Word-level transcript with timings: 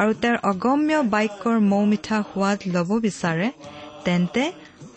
আৰু 0.00 0.12
তেওঁৰ 0.22 0.38
অগম্য 0.50 0.92
বাক্যৰ 1.14 1.56
মৌ 1.72 1.82
মিঠা 1.92 2.18
সোৱাদ 2.30 2.58
ল'ব 2.74 2.90
বিচাৰে 3.06 3.48
তেন্তে 4.04 4.44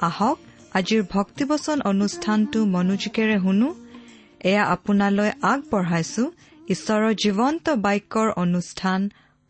আহক 0.08 0.38
আজিৰ 0.80 1.02
ভক্তিবচন 1.16 1.78
অনুষ্ঠানটো 1.92 2.60
মনোযোগেৰে 2.76 3.38
শুনো। 3.44 3.70
এয়া 4.50 4.64
আপোনালৈ 4.76 5.32
আগবঢ়াইছো 5.52 6.24
ঈশ্বৰৰ 6.74 7.14
জীৱন্ত 7.24 7.66
বাক্যৰ 7.86 8.28
অনুষ্ঠান 8.44 9.00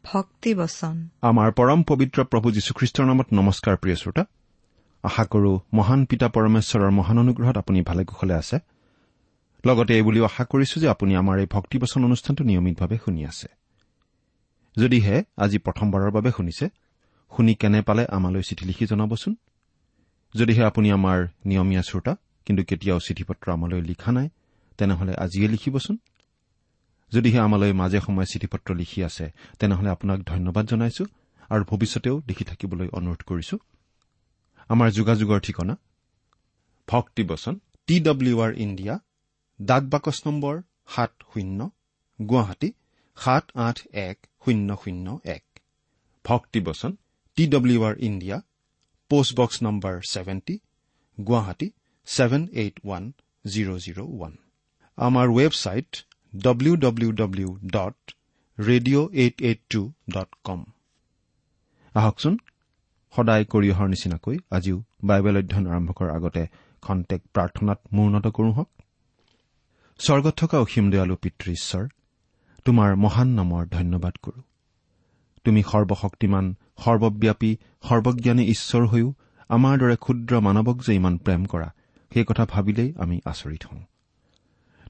ভক্তিবচন। 0.03 0.95
আমাৰ 1.29 1.49
পৰম 1.59 1.79
পবিত্ৰ 1.89 2.19
প্ৰভু 2.31 2.47
যীশুখ্ৰীষ্টৰ 2.55 3.05
নামত 3.09 3.27
নমস্কাৰ 3.39 3.75
প্ৰিয় 3.81 3.97
শ্ৰোতা। 4.01 4.23
আশা 5.03 5.23
কৰো 5.33 5.51
মহান 5.77 5.99
পিতা 6.09 6.27
পৰমেশ্বৰৰ 6.35 6.91
মহান 6.99 7.17
অনুগ্ৰহত 7.23 7.55
আপুনি 7.57 7.79
ভালে 7.81 8.03
কুশলে 8.09 8.35
আছে। 8.41 8.57
লগতে 9.65 9.91
এই 9.97 10.03
বুলিও 10.07 10.23
আশা 10.25 10.43
কৰিছো 10.51 10.75
যে 10.81 10.87
আপুনি 10.95 11.13
আমাৰ 11.21 11.35
এই 11.43 11.47
ভক্তিবচন 11.55 12.01
অনুষ্ঠানটো 12.03 12.43
নিয়মিতভাৱে 12.49 12.97
শুনি 13.05 13.21
আছে। 13.31 13.47
যদিহে 14.77 15.15
আজি 15.43 15.57
প্ৰথমবাৰৰ 15.65 16.11
বাবে 16.17 16.29
শুনিছে 16.37 16.65
শুনি 17.31 17.53
কেনে 17.61 17.81
পালে 17.81 18.03
আমালৈ 18.17 18.43
চিঠি 18.49 18.63
লিখি 18.69 18.85
জনাবচোন? 18.91 19.33
যদিহে 20.35 20.63
আপুনি 20.69 20.87
আমাৰ 20.97 21.17
নিয়মীয়া 21.49 21.83
শ্ৰোতা 21.89 22.13
কিন্তু 22.45 22.61
কেতিয়াও 22.69 22.99
চিঠি 23.07 23.23
পত্ৰ 23.29 23.45
আমালৈ 23.55 23.81
লিখা 23.89 24.11
নাই 24.11 24.27
তেনেহলে 24.79 25.13
আজিয়ে 25.23 25.47
লিখিবচোন। 25.47 25.95
যদিহে 27.11 27.39
আমালৈ 27.47 27.71
মাজে 27.81 27.99
সময়ে 28.05 28.31
চিঠি 28.31 28.47
পত্ৰ 28.53 28.69
লিখি 28.81 28.99
আছে 29.03 29.25
তেনেহলে 29.59 29.89
আপোনাক 29.95 30.19
ধন্যবাদ 30.31 30.65
জনাইছো 30.71 31.03
আৰু 31.49 31.63
ভৱিষ্যতেও 31.69 32.15
লিখি 32.29 32.43
থাকিবলৈ 32.49 32.87
অনুৰোধ 32.97 33.21
কৰিছো। 33.29 33.55
আমাৰ 34.69 34.87
যোগাযোগৰ 34.97 35.39
ঠিকনা 35.39 35.73
ভক্তিবচন 36.87 37.53
টি 37.87 37.95
ডব্লিউ 37.99 38.35
আৰ 38.45 38.51
ইণ্ডিয়া 38.65 38.95
ডাক 39.59 39.83
বাকচ 39.93 40.17
নম্বৰ 40.27 40.55
সাত 40.93 41.11
শূন্য 41.31 41.59
গুৱাহাটী 42.19 42.69
সাত 43.17 43.45
আঠ 43.67 43.77
এক 44.07 44.17
শূন্য 44.41 44.69
শূন্য 44.83 45.07
এক 45.27 45.43
ভক্তিবচন 46.25 46.91
T 47.37 47.43
W 47.47 47.79
R 47.83 47.95
India 48.01 48.37
postbox 49.11 49.57
number 49.65 49.95
seventy 50.11 50.55
Guwahati 51.17 51.67
seven 52.07 52.43
eight 52.61 52.75
one 52.85 53.03
zero' 53.45 53.79
zero' 53.85 54.01
one 54.07 54.33
আমাৰ 54.97 55.27
website 55.37 55.91
W 56.33 56.73
W 56.77 57.09
W 57.13 57.49
dot 57.75 57.97
radio' 58.57 59.07
eight 59.15 59.35
eight 59.41 59.59
two 59.69 59.81
dot 60.09 60.29
com 60.43 60.61
আহকচোন 61.95 62.35
সদায় 63.13 63.43
কৰি 63.45 63.67
অহাৰ 63.73 63.87
নিচিনাকৈ 63.93 64.35
আজিও 64.51 64.77
বাইবেল 65.09 65.35
অধ্যয়ন 65.41 65.65
আৰম্ভ 65.73 65.89
কৰাৰ 65.97 66.11
আগতে 66.17 66.43
খন্তেক 66.83 67.21
প্ৰাৰ্থনাত 67.35 67.79
মূৰ্ণত 67.95 68.25
কৰোঁ 68.37 68.51
হওক 68.57 68.69
স্বৰ্গত 69.99 70.33
থকা 70.41 70.57
অসীম 70.59 70.85
দয়ালু 70.93 71.15
পিতৃ 71.23 71.47
ঈশ্বৰ 71.53 71.83
তোমাৰ 72.65 72.95
মহান 72.95 73.27
নামৰ 73.27 73.65
ধন্যবাদ 73.65 74.15
কৰো। 74.21 74.41
তুমি 75.45 75.63
সৰ্বশক্তিমান 75.63 76.55
সৰ্বব্যাপী 76.77 77.57
সৰ্বজ্ঞানী 77.83 78.43
ঈশ্বৰ 78.43 78.87
হৈও 78.87 79.13
আমাৰ 79.49 79.77
দৰে 79.77 79.95
ক্ষুদ্ৰ 79.95 80.39
মানৱক 80.39 80.77
যে 80.85 80.95
ইমান 80.95 81.17
প্ৰেম 81.17 81.45
কৰা 81.45 81.69
সেই 82.13 82.25
কথা 82.25 82.45
ভাবিলেই 82.45 82.93
আমি 82.97 83.21
আচৰিত 83.25 83.63
হওঁ। 83.65 83.83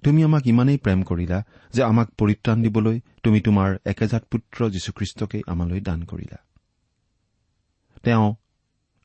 তুমি 0.04 0.24
আমাক 0.24 0.48
ইমানেই 0.48 0.78
প্ৰেম 0.78 1.04
কৰিলা 1.04 1.44
যে 1.74 1.84
আমাক 1.84 2.08
পৰিত্ৰাণ 2.18 2.62
দিবলৈ 2.62 3.00
তুমি 3.24 3.42
তোমাৰ 3.42 3.78
একেজাত 3.86 4.24
পুত্ৰ 4.32 4.70
যীশুখ্ৰীষ্টকেই 4.70 5.44
আমালৈ 5.48 5.82
দান 5.82 6.04
কৰিলা। 6.04 6.38
তেওঁ 8.04 8.36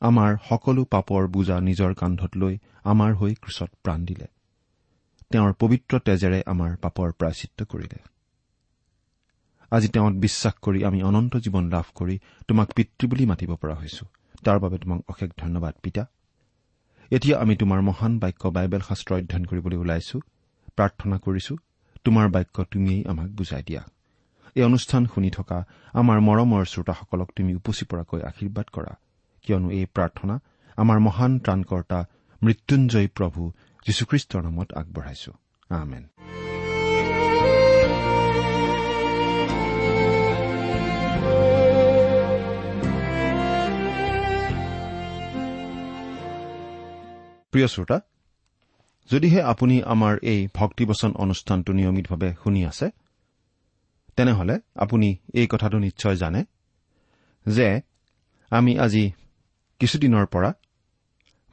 আমাৰ 0.01 0.37
সকলো 0.49 0.85
পাপৰ 0.85 1.27
বোজা 1.27 1.59
নিজৰ 1.59 1.93
কান্ধত 1.93 2.37
লৈ 2.37 2.57
আমাৰ 2.83 3.15
হৈ 3.15 3.33
ক্ৰুচত 3.33 3.69
প্ৰাণ 3.83 4.05
দিলে। 4.05 4.27
তেওঁৰ 5.31 5.53
পবিত্ৰ 5.59 5.99
তেজেৰে 5.99 6.43
আমাৰ 6.45 6.77
পাপৰ 6.77 7.11
প্ৰায়চিত্ৰ 7.11 7.65
কৰিলে। 7.65 8.14
আজি 9.71 9.87
তেওঁত 9.87 10.13
বিশ্বাস 10.13 10.53
কৰি 10.61 10.79
আমি 10.83 11.03
অনন্ত 11.03 11.35
জীৱন 11.35 11.65
লাভ 11.69 11.87
কৰি 11.95 12.19
তোমাক 12.47 12.67
পিতৃ 12.75 13.07
বুলি 13.07 13.25
মাতিব 13.25 13.55
পৰা 13.55 13.75
হৈছো। 13.75 14.05
তাৰ 14.45 14.59
বাবে 14.59 14.77
তোমাক 14.77 14.99
অশেষ 15.07 15.29
ধন্যবাদ 15.37 15.73
পিতা। 15.83 16.05
এতিয়া 17.11 17.39
আমি 17.39 17.55
তোমাৰ 17.55 17.81
মহান 17.81 18.19
বাক্য 18.19 18.47
বাইবেল 18.47 18.81
শাস্ত্ৰ 18.81 19.13
অধ্যয়ন 19.15 19.45
কৰিবলৈ 19.45 19.77
ওলাইছো 19.77 20.19
প্ৰাৰ্থনা 20.75 21.17
কৰিছো 21.17 21.57
তোমাৰ 22.03 22.29
বাক্য 22.29 22.63
তুমিয়েই 22.63 23.05
আমাক 23.05 23.29
বুজাই 23.29 23.63
দিয়া। 23.63 23.83
এই 24.55 24.63
অনুষ্ঠান 24.63 25.05
শুনি 25.05 25.29
থকা 25.29 25.65
আমাৰ 25.93 26.19
মৰমৰ 26.19 26.65
শ্ৰোতাসকলক 26.65 27.29
তুমি 27.35 27.55
উপচি 27.55 27.85
পৰাকৈ 27.85 28.21
আশীৰ্বাদ 28.21 28.67
কৰা। 28.73 28.93
কিয়নো 29.43 29.69
এই 29.71 29.85
প্ৰাৰ্থনা 29.85 30.39
আমাৰ 30.77 30.99
মহান 30.99 31.39
ত্ৰাণকৰ্তা 31.39 32.05
মৃত্যুঞ্জয় 32.43 33.07
প্ৰভু 33.07 33.51
যীশুখ্ৰীষ্টৰ 33.85 34.41
নামত 34.41 34.73
আগবঢ়াইছো। 34.73 35.31
আমেন। 35.69 36.03
প্ৰিয় 47.55 47.67
শ্ৰোতা 47.67 47.97
যদিহে 49.09 49.41
আপুনি 49.41 49.75
আমাৰ 49.83 50.13
এই 50.21 50.39
ভক্তিবচন 50.53 51.11
অনুষ্ঠানটো 51.15 51.71
নিয়মিতভাৱে 51.73 52.29
শুনি 52.43 52.61
আছে 52.65 52.87
তেনেহলে 54.15 54.55
আপুনি 54.75 55.07
এই 55.33 55.47
কথাটো 55.51 55.77
নিশ্চয় 55.79 56.15
জানে 56.15 56.41
যে 57.45 57.67
আমি 58.51 58.71
আজি 58.79 59.03
কিছুদিনৰ 59.79 60.25
পৰা 60.25 60.49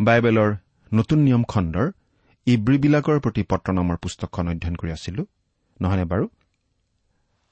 বাইবেলৰ 0.00 0.50
নতুন 0.94 1.18
নিয়ম 1.18 1.42
খণ্ডৰ 1.42 1.86
ইব্ৰীবিলাকৰ 2.46 3.18
প্ৰতি 3.20 3.42
পত্ৰ 3.42 3.68
নামৰ 3.72 3.96
পুস্তকখন 3.96 4.44
অধ্যয়ন 4.48 4.76
কৰি 4.76 4.90
আছিলো। 4.92 5.22
নহয়নে 5.80 6.04
বাৰু? 6.04 6.26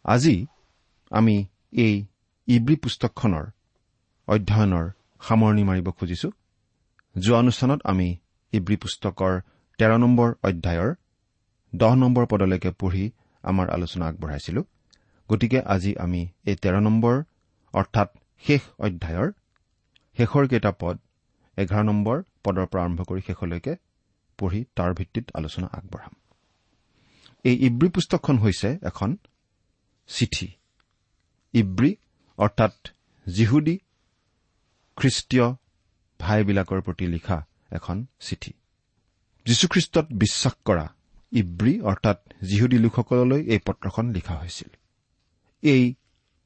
আজি 0.05 0.47
আমি 1.11 1.37
এই 1.73 1.95
ইব্ৰী 2.49 2.77
পুস্তকখনৰ 2.77 3.45
অধ্যয়নৰ 4.29 4.87
সামৰণি 5.21 5.63
মাৰিব 5.65 5.87
খুজিছো। 5.91 6.29
যোৱা 7.17 7.39
অনুষ্ঠানত 7.39 7.81
আমি 7.85 8.09
ইব্ৰী 8.53 8.77
পুস্তকৰ 8.83 9.33
তেৰ 9.79 9.93
নম্বৰ 10.05 10.29
অধ্যায়ৰ 10.49 10.91
দহ 11.73 11.93
নম্বৰ 12.03 12.25
পদলৈকে 12.33 12.71
পঢ়ি 12.81 13.05
আমাৰ 13.45 13.67
আলোচনা 13.77 14.05
আগবঢ়াইছিলো। 14.11 14.61
গতিকে 15.31 15.59
আজি 15.75 15.93
আমি 16.05 16.23
এই 16.51 16.57
তেৰ 16.63 16.75
নম্বৰ 16.87 17.15
অৰ্থাৎ 17.75 18.09
শেষ 18.45 18.63
অধ্যায়ৰ 18.87 19.29
শেষৰ 20.17 20.45
কেইটা 20.51 20.73
পদ 20.81 20.97
এঘাৰ 21.59 21.85
নম্বৰ 21.91 22.17
পদৰ 22.45 22.67
পৰা 22.71 22.83
আৰম্ভ 22.87 23.01
কৰি 23.09 23.23
শেষলৈকে 23.29 23.73
পঢ়ি 24.39 24.61
তাৰ 24.77 24.91
ভিত্তিত 24.99 25.27
আলোচনা 25.39 25.69
আগবঢ়াম। 25.79 26.13
এই 27.45 27.57
ইব্ৰী 27.69 27.89
পুস্তকখন 27.95 28.37
হৈছে 28.45 28.69
এখন 28.91 29.11
চিঠি। 30.09 30.49
ইব্ৰী 31.55 31.91
অৰ্থাৎ 32.39 32.75
জিহুদী 33.27 33.77
খ্ৰীষ্টীয় 34.99 35.47
ভাইবিলাকৰ 36.21 36.81
প্ৰতি 36.87 37.07
লিখা 37.15 37.39
এখন 37.73 38.07
চিঠি। 38.21 38.53
যীশুখ্ৰীষ্টত 39.47 40.07
বিশ্বাস 40.13 40.55
কৰা 40.65 40.95
ইব্ৰী 41.33 41.81
অৰ্থাৎ 41.81 42.19
জিহুদী 42.45 42.79
লোকসকললৈ 42.79 43.43
এই 43.45 43.59
পত্ৰখন 43.59 44.11
লিখা 44.11 44.35
হৈছিল। 44.39 44.69
এই 45.63 45.95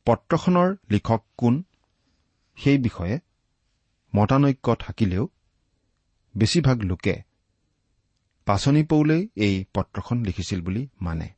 পত্ৰখনৰ 0.06 0.76
লিখক 0.90 1.24
কোন? 1.36 1.62
সেই 2.56 2.78
বিষয়ে 2.78 3.18
মতানৈক্য 4.16 4.74
থাকিলেও 4.74 5.28
বেছিভাগ 6.36 6.78
লোকে 6.80 7.22
পাচনি 8.46 8.82
পৌলেই 8.82 9.28
এই 9.36 9.64
পত্ৰখন 9.74 10.24
লিখিছিল 10.24 10.60
বুলি 10.60 10.88
মানে। 11.00 11.28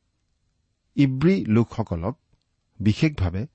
ইব্ৰী 0.95 1.45
লোকসকলক 1.45 2.19
বিশেষভাৱে 2.79 3.47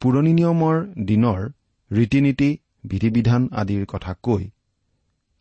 পুৰণি 0.00 0.32
নিয়মৰ 0.32 0.76
দিনৰ 1.04 1.50
ৰীতি 1.90 2.20
নীতি 2.20 2.58
বিধি 2.84 3.10
বিধান 3.10 3.48
আদিৰ 3.52 3.86
কথা 3.86 4.14
কৈ 4.14 4.50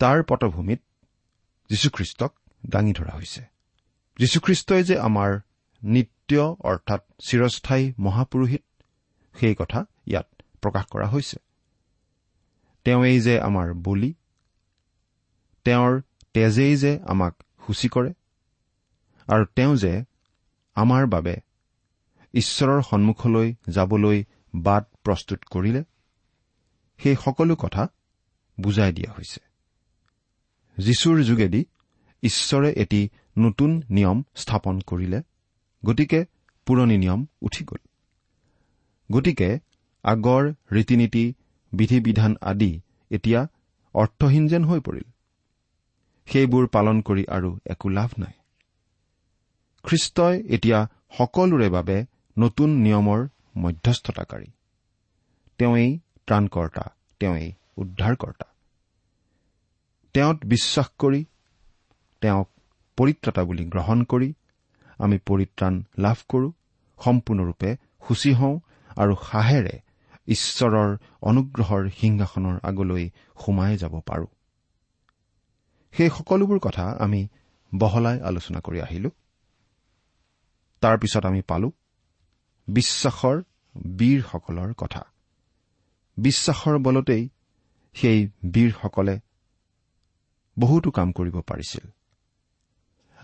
তাৰ 0.02 0.24
পটভূমিত 0.24 0.82
যীশুখ্ৰীষ্টক 1.70 2.32
দাঙি 2.70 2.94
ধৰা 2.94 3.14
হৈছে। 3.16 3.42
যীশুখ্ৰীষ্টই 4.20 4.84
যে 4.84 4.96
আমাৰ 5.00 5.40
নিত্য 5.84 6.56
অৰ্থাৎ 6.60 7.02
চিৰস্থায়ী 7.20 7.94
মহাপুৰোহিত 8.00 8.64
সেই 9.36 9.56
কথা 9.56 9.86
ইয়াত 10.08 10.28
প্ৰকাশ 10.62 10.86
কৰা 10.86 11.08
হৈছে। 11.08 11.38
তেওঁৱেই 12.86 13.20
যে 13.22 13.36
আমাৰ 13.40 13.74
বলি 13.74 14.14
তেওঁৰ 15.66 16.02
তেজেই 16.34 16.78
যে 16.78 17.00
আমাক 17.08 17.36
সূচী 17.68 17.90
কৰে 17.90 18.14
আৰু 19.28 19.46
তেওঁ 19.46 19.76
যে 19.76 19.94
আমাৰ 20.76 21.08
বাবে 21.08 21.36
ঈশ্বৰৰ 22.34 22.82
সন্মুখলৈ 22.82 23.56
যাবলৈ 23.70 24.24
বাট 24.56 24.84
প্ৰস্তুত 25.04 25.40
কৰিলে 25.46 25.84
সেই 26.98 27.16
সকলো 27.26 27.56
কথা 27.56 27.88
বুজাই 28.62 28.94
দিয়া 28.94 29.14
হৈছে। 29.14 29.51
যীশুৰ 30.78 31.24
যোগেদি 31.24 31.66
ঈশ্বৰে 32.24 32.72
এটি 32.72 33.10
নতুন 33.38 33.82
নিয়ম 33.90 34.24
স্থাপন 34.36 34.80
কৰিলে 34.80 35.22
গতিকে 35.86 36.26
পুৰণি 36.66 36.98
নিয়ম 36.98 37.26
উঠি 37.42 37.64
গ'ল। 37.64 37.88
গতিকে 39.12 39.60
আগৰ 40.04 40.54
ৰীতি 40.72 40.96
নীতি 40.96 41.34
বিধি 41.74 42.00
বিধান 42.00 42.36
আদি 42.42 42.82
এতিয়া 43.10 43.48
অৰ্থহীন 43.94 44.48
যেন 44.48 44.66
হৈ 44.66 44.80
পৰিল। 44.80 45.04
সেইবোৰ 46.26 46.68
পালন 46.68 47.02
কৰি 47.02 47.26
আৰু 47.28 47.60
একো 47.66 47.90
লাভ 47.90 48.10
নাই। 48.20 48.32
খ্ৰীষ্টই 49.84 50.44
এতিয়া 50.48 50.88
সকলোৰে 51.18 51.70
বাবে 51.70 52.06
নতুন 52.40 52.70
নিয়মৰ 52.70 53.28
মধ্যস্থতাকাৰী। 53.58 54.46
তেওঁই 55.58 56.00
ত্ৰাণকৰ্তা 56.28 56.92
তেওঁই 57.20 57.52
উদ্ধাৰকৰ্তা। 57.76 58.51
তেওঁত 60.14 60.38
বিশ্বাস 60.46 60.88
কৰি 61.00 61.26
তেওঁক 62.22 62.50
পৰিত্ৰাতা 62.98 63.44
বুলি 63.44 63.66
গ্ৰহণ 63.66 64.04
কৰি 64.04 64.34
আমি 65.00 65.18
পৰিত্ৰাণ 65.18 65.74
লাভ 65.98 66.18
কৰো 66.30 66.48
সম্পূৰ্ণৰূপে 67.00 67.70
সূচী 68.08 68.34
হওঁ 68.34 68.60
আৰু 68.98 69.14
সাহেৰে 69.32 69.76
ঈশ্বৰৰ 70.28 70.90
অনুগ্ৰহৰ 71.22 71.90
সিংহাসনৰ 71.90 72.60
আগলৈ 72.64 73.10
সোমাই 73.46 73.78
যাব 73.78 73.94
পাৰো। 74.00 74.28
সেই 75.94 76.10
সকলোবোৰ 76.10 76.60
কথা 76.60 76.86
আমি 77.00 77.28
বহলাই 77.76 78.18
আলোচনা 78.20 78.60
কৰি 78.60 78.80
আহিলো। 78.82 79.10
তাৰ 80.82 80.96
পিছত 80.98 81.26
আমি 81.26 81.42
পালো 81.42 81.72
বিশ্বাসৰ 82.68 83.38
বীৰসকলৰ 83.98 84.74
কথা। 84.74 85.02
বিশ্বাসৰ 86.18 86.76
বলতেই 86.78 87.30
সেই 87.96 88.20
বীৰসকলে 88.28 89.20
বহুতো 90.60 90.92
কাম 90.92 91.12
কৰিব 91.12 91.42
পাৰিছিল। 91.42 91.86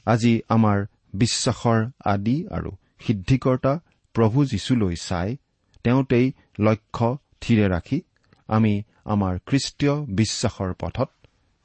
আজি 0.06 0.42
আমাৰ 0.50 0.86
বিশ্বাসৰ 1.14 1.90
আদি 2.06 2.48
আৰু 2.48 2.72
সিদ্ধিকৰ্তা 3.00 3.80
প্ৰভু 4.14 4.46
যীশুলৈ 4.46 4.96
চাই 4.96 5.38
তেওঁতেই 5.84 6.34
লক্ষ্য 6.60 7.18
থিৰে 7.42 7.68
ৰাখি 7.68 8.02
আমি 8.48 8.84
আমাৰ 9.06 9.40
খ্ৰীষ্টীয় 9.46 10.06
বিশ্বাসৰ 10.06 10.74
পথত 10.74 11.10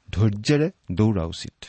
ধৈৰ্যেৰে 0.09 0.71
দৌৰা 0.91 1.23
উচিত। 1.23 1.65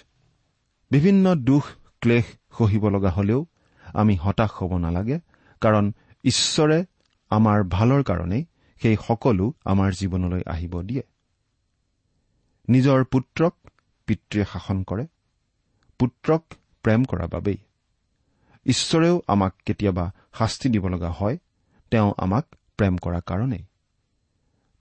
বিভিন্ন 0.91 1.35
দুখ 1.35 1.67
ক্লেশ 2.01 2.25
সহিব 2.59 2.89
লগা 2.89 3.11
হলেও 3.11 3.47
আমি 3.95 4.17
হতাশ 4.17 4.51
হ'ব 4.51 4.79
নালাগে 4.79 5.21
কাৰণ 5.61 5.93
ঈশ্বৰে 6.25 6.85
আমাৰ 7.31 7.65
ভালৰ 7.65 8.03
কাৰণেই 8.03 8.45
সেই 8.83 8.97
সকলো 9.07 9.55
আমাৰ 9.65 9.93
জীৱনলৈ 9.93 10.43
আহিব 10.47 10.83
দিয়ে। 10.83 11.03
নিজৰ 12.69 13.05
পুত্ৰক 13.05 13.55
পিতৃয়ে 14.07 14.45
শাসন 14.53 14.83
কৰে 14.83 15.05
পুত্ৰক 16.01 16.43
প্ৰেম 16.83 17.05
কৰাৰ 17.05 17.29
বাবেই। 17.29 17.59
ঈশ্বৰেও 18.67 19.23
আমাক 19.27 19.53
কেতিয়াবা 19.67 20.05
শাস্তি 20.39 20.69
দিব 20.69 20.89
লগা 20.89 21.11
হয় 21.11 21.37
তেওঁ 21.91 22.13
আমাক 22.19 22.45
প্ৰেম 22.77 22.95
কৰাৰ 22.97 23.23
কাৰণেই 23.27 23.65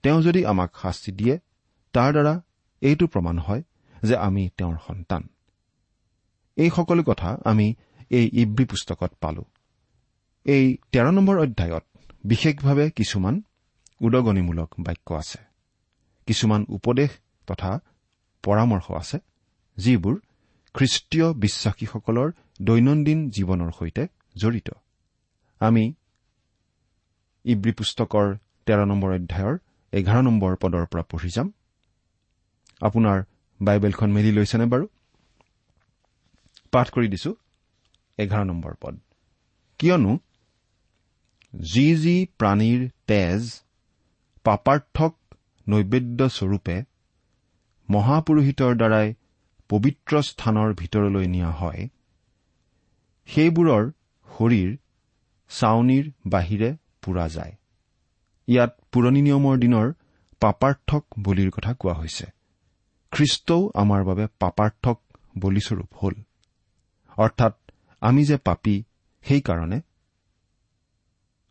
তেওঁ 0.02 0.22
যদি 0.22 0.40
আমাক 0.46 0.70
শাস্তি 0.82 1.12
দিয়ে 1.12 1.38
তাৰ 1.94 2.10
দ্বাৰা 2.12 2.34
এইটো 2.82 3.06
প্ৰমাণ 3.06 3.38
হয় 3.38 3.62
যে 4.02 4.16
আমি 4.16 4.42
তেওঁৰ 4.58 4.76
সন্তান। 4.86 5.22
এই 6.56 6.70
সকলো 6.70 7.02
কথা 7.02 7.38
আমি 7.44 7.74
এই 8.10 8.30
ইব্ৰী 8.32 8.64
পুস্তকত 8.64 9.12
পালো। 9.20 9.44
এই 10.44 10.76
তেৰ 10.92 11.06
নম্বৰ 11.10 11.36
অধ্যায়ত 11.38 11.84
বিশেষভাৱে 12.24 12.90
কিছুমান 12.90 13.42
উদগনিমূলক 14.00 14.74
বাক্য 14.78 15.14
আছে। 15.14 15.38
কিছুমান 16.26 16.66
উপদেশ 16.68 17.10
তথা 17.46 17.80
পৰামৰ্শ 18.44 18.86
আছে 19.02 19.18
যিবোৰ 19.76 20.14
খ্ৰীষ্টীয় 20.74 21.26
বিশ্বাসীসকলৰ 21.44 22.28
দৈনন্দিন 22.62 23.18
জীৱনৰ 23.30 23.70
সৈতে 23.78 24.02
জড়িত। 24.36 24.68
আমি 25.60 25.84
ইব্ৰী 27.44 27.72
পুস্তকৰ 27.78 28.26
তেৰ 28.66 28.80
নম্বৰ 28.90 29.10
অধ্যায়ৰ 29.18 29.54
এঘাৰ 29.92 30.20
নম্বৰ 30.22 30.52
পদৰ 30.62 30.84
পৰা 30.92 31.04
পঢ়ি 31.10 31.30
যাম। 31.30 31.48
আপোনাৰ 32.80 33.18
বাইবেলখন 33.60 34.10
মেলি 34.12 34.32
লৈছেনে 34.32 34.66
বাৰু? 34.66 34.86
পাঠ 36.72 36.86
কৰি 36.94 37.08
দিছো 37.08 37.30
এঘাৰ 38.18 38.44
নম্বৰ 38.44 38.72
পদ। 38.82 38.94
কিয়নো 39.80 40.12
যি 41.52 41.86
যি 41.96 42.16
প্ৰাণীৰ 42.38 42.80
তেজ 43.06 43.42
পাপাৰ্থক 44.44 45.12
নৈবেদ্যস্বৰূপে 45.66 46.76
মহাপুৰোহিতৰ 47.94 48.72
দ্বাৰাই 48.80 49.08
পবিত্ৰ 49.70 50.22
স্থানৰ 50.22 50.68
ভিতৰলৈ 50.74 51.26
নিয়া 51.26 51.50
হয়। 51.50 51.82
সেইবোৰৰ 53.28 53.84
শৰীৰ 54.28 54.70
চাউনীৰ 55.50 56.06
বাহিৰে 56.26 56.70
পুৰা 57.02 57.26
যায়। 57.28 57.52
ইয়াত 58.48 58.72
পুৰণি 58.92 59.20
নিয়মৰ 59.22 59.56
দিনৰ 59.58 59.86
পাপাৰ্থক 60.42 61.02
বলিৰ 61.18 61.50
কথা 61.50 61.72
কোৱা 61.74 61.94
হৈছে। 61.94 62.26
খ্ৰীষ্টও 63.12 63.60
আমাৰ 63.74 64.00
বাবে 64.04 64.24
পাপাৰ্থক 64.38 64.96
বলিস্বৰূপ 65.38 65.90
হ'ল। 66.00 66.14
অৰ্থাৎ 67.16 67.54
আমি 68.02 68.22
যে 68.24 68.36
পাপী 68.36 68.76
সেইকাৰণে 69.24 69.78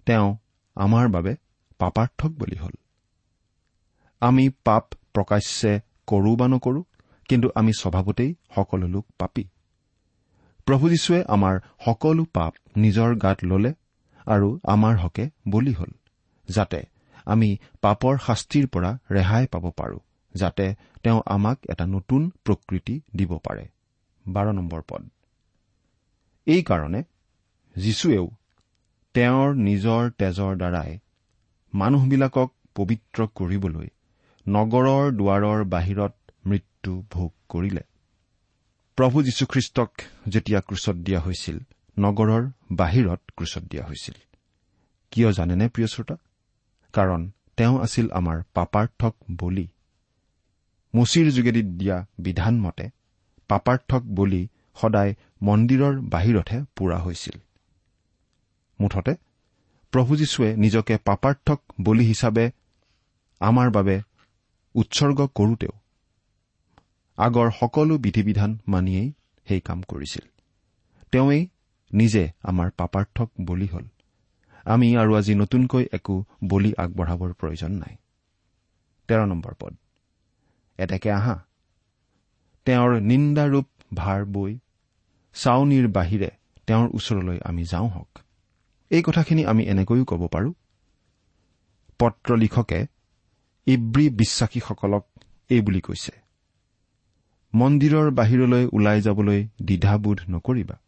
তেওঁ 0.07 0.30
আমাৰ 0.78 1.06
বাবে 1.07 1.34
পাপাৰ্থক 1.80 2.31
বলি 2.38 2.56
হ'ল। 2.56 2.76
আমি 4.21 4.45
পাপ 4.66 4.85
প্ৰকাশ্যে 5.14 5.71
কৰো 6.07 6.31
বা 6.36 6.48
নকৰো 6.48 6.81
কিন্তু 7.30 7.48
আমি 7.56 7.72
স্বভাৱতেই 7.74 8.31
সকলো 8.56 8.88
লোক 8.88 9.06
পাপী। 9.19 9.44
প্ৰভু 10.68 10.86
যীশুৱে 10.90 11.19
আমাৰ 11.28 11.56
সকলো 11.86 12.24
পাপ 12.33 12.54
নিজৰ 12.78 13.10
গাত 13.16 13.38
ললে 13.44 13.72
আৰু 14.28 14.50
আমাৰ 14.68 14.94
হকে 14.98 15.26
বলি 15.48 15.74
হ'ল 15.74 15.92
যাতে 16.50 16.80
আমি 17.26 17.50
পাপৰ 17.81 18.14
শাস্তিৰ 18.18 18.66
পৰা 18.68 18.92
ৰেহাই 19.12 19.45
পাব 19.48 19.66
পাৰো 19.72 20.00
যাতে 20.36 20.66
তেওঁ 21.04 21.19
আমাক 21.26 21.57
এটা 21.69 21.86
নতুন 21.86 22.22
প্ৰকৃতি 22.45 22.95
দিব 23.16 23.31
পাৰে। 23.38 23.66
বাৰ 24.26 24.48
নম্বৰ 24.54 24.81
পদ। 24.88 25.04
এইকাৰণে 26.48 27.02
যীশুৱেও 27.76 28.26
তেওঁৰ 29.16 29.50
নিজৰ 29.68 30.02
তেজৰ 30.12 30.54
দ্বাৰাই 30.56 30.92
মানুহবিলাকক 31.74 32.50
পবিত্ৰ 32.76 33.28
কৰিবলৈ 33.38 33.88
নগৰৰ 34.47 35.12
দুৱাৰৰ 35.12 35.64
বাহিৰত 35.64 36.14
মৃত্যু 36.45 37.04
ভোগ 37.12 37.33
কৰিলে। 37.50 37.81
প্ৰভু 38.95 39.23
যীশুখ্ৰীষ্টক 39.23 40.02
যেতিয়া 40.28 40.59
ক্ৰুচত 40.59 40.95
দিয়া 40.95 41.19
হৈছিল 41.19 41.59
নগৰৰ 42.00 42.52
বাহিৰত 42.71 43.21
ক্ৰুচত 43.38 43.64
দিয়া 43.64 43.85
হৈছিল। 43.85 44.16
কিয় 45.12 45.31
জানেনে 45.31 45.68
প্ৰিয় 45.68 45.88
শ্ৰোতা? 45.88 46.16
কাৰণ 46.94 47.31
তেওঁ 47.57 47.81
আছিল 47.81 48.09
আমাৰ 48.12 48.44
পাপাৰ্থক 48.54 49.16
বলি। 49.31 49.68
মুচিৰ 50.95 51.31
যোগেদি 51.31 51.64
দিয়া 51.64 52.06
বিধান 52.19 52.59
মতে 52.59 52.90
পাপাৰ্থক 53.47 54.02
বলি 54.04 54.47
সদায় 54.81 55.16
মন্দিৰৰ 55.42 56.02
বাহিৰতহে 56.02 56.64
পূৰা 56.76 56.97
হৈছিল। 56.97 57.40
মুঠতে 58.81 59.14
প্ৰভু 59.92 60.16
যীশুৱে 60.16 60.56
নিজকে 60.56 60.97
পাপাৰ্থক 60.97 61.62
বলি 61.81 62.06
হিচাপে 62.06 62.52
আমাৰ 63.40 63.69
বাবে 63.69 64.02
উৎসৰ্গ 64.75 65.27
কৰোতেও 65.35 65.73
আগৰ 67.18 67.51
সকলো 67.59 67.97
বিধি 67.97 68.23
বিধান 68.23 68.51
মানিয়েই 68.68 69.13
সেই 69.47 69.61
কাম 69.61 69.81
কৰিছিল। 69.81 70.25
তেওঁৱেই 71.11 71.49
নিজে 71.92 72.23
আমাৰ 72.44 72.71
পাপাৰ্থক 72.71 73.30
বলি 73.42 73.68
হ'ল। 73.68 73.85
আমি 74.65 74.87
আৰু 74.97 75.15
আজি 75.15 75.33
নতুনকৈ 75.35 75.85
একো 75.92 76.15
বলি 76.44 76.71
আগবঢ়াবৰ 76.77 77.33
প্ৰয়োজন 77.33 77.71
নাই। 77.71 77.95
তেৰ 79.07 79.25
নম্বৰ 79.27 79.53
পদ। 79.59 79.73
এতেকে 80.77 81.11
আহা। 81.11 81.35
তেওঁৰ 82.65 82.92
নিন্দাৰূপ 83.01 83.68
ভাৰ 83.94 84.25
বৈ 84.25 84.51
চাউনীৰ 85.33 85.87
বাহিৰে 85.87 86.30
তেওঁৰ 86.68 86.87
ওচৰলৈ 86.94 87.39
আমি 87.44 87.63
যাওঁ 87.63 87.89
হওক। 87.89 88.19
এই 88.92 89.01
কথাখিনি 89.01 89.45
আমি 89.45 89.63
এনেকৈও 89.63 90.06
ক'ব 90.06 90.27
পাৰো। 90.27 90.53
পত্ৰ 91.99 92.37
লিখকে 92.37 92.80
ইব্ৰী 93.67 94.09
বিশ্বাসীসকলক 94.09 95.05
এই 95.49 95.61
বুলি 95.61 95.81
কৈছে 95.81 96.11
মন্দিৰৰ 97.53 98.11
বাহিৰলৈ 98.11 98.65
ওলাই 98.73 99.01
যাবলৈ 99.01 99.47
দ্বিধাবোধ 99.61 100.19
নকৰিবা। 100.29 100.79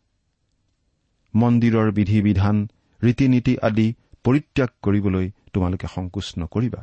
মন্দিৰৰ 1.36 1.91
বিধি 1.91 2.22
বিধান 2.22 2.70
ৰীতি 3.03 3.27
নীতি 3.27 3.53
আদি 3.60 3.88
পৰিত্যাগ 4.24 4.70
কৰিবলৈ 4.82 5.32
তোমালোকে 5.53 5.88
সংকোচ 5.88 6.34
নকৰিবা। 6.39 6.82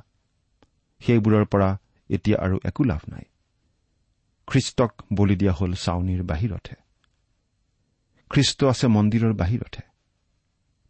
সেইবোৰৰ 1.00 1.44
পৰা 1.44 1.78
এতিয়া 2.10 2.36
আৰু 2.38 2.56
একো 2.64 2.84
লাভ 2.84 3.02
নাই। 3.08 3.24
খ্ৰীষ্টক 4.46 4.92
বলি 5.12 5.36
দিয়া 5.36 5.52
হ'ল 5.52 5.72
চাউনীৰ 5.74 6.22
বাহিৰতহে। 6.22 6.76
খ্ৰীষ্ট 8.30 8.64
আছে 8.64 8.86
মন্দিৰৰ 8.86 9.32
বাহিৰতহে। 9.32 9.84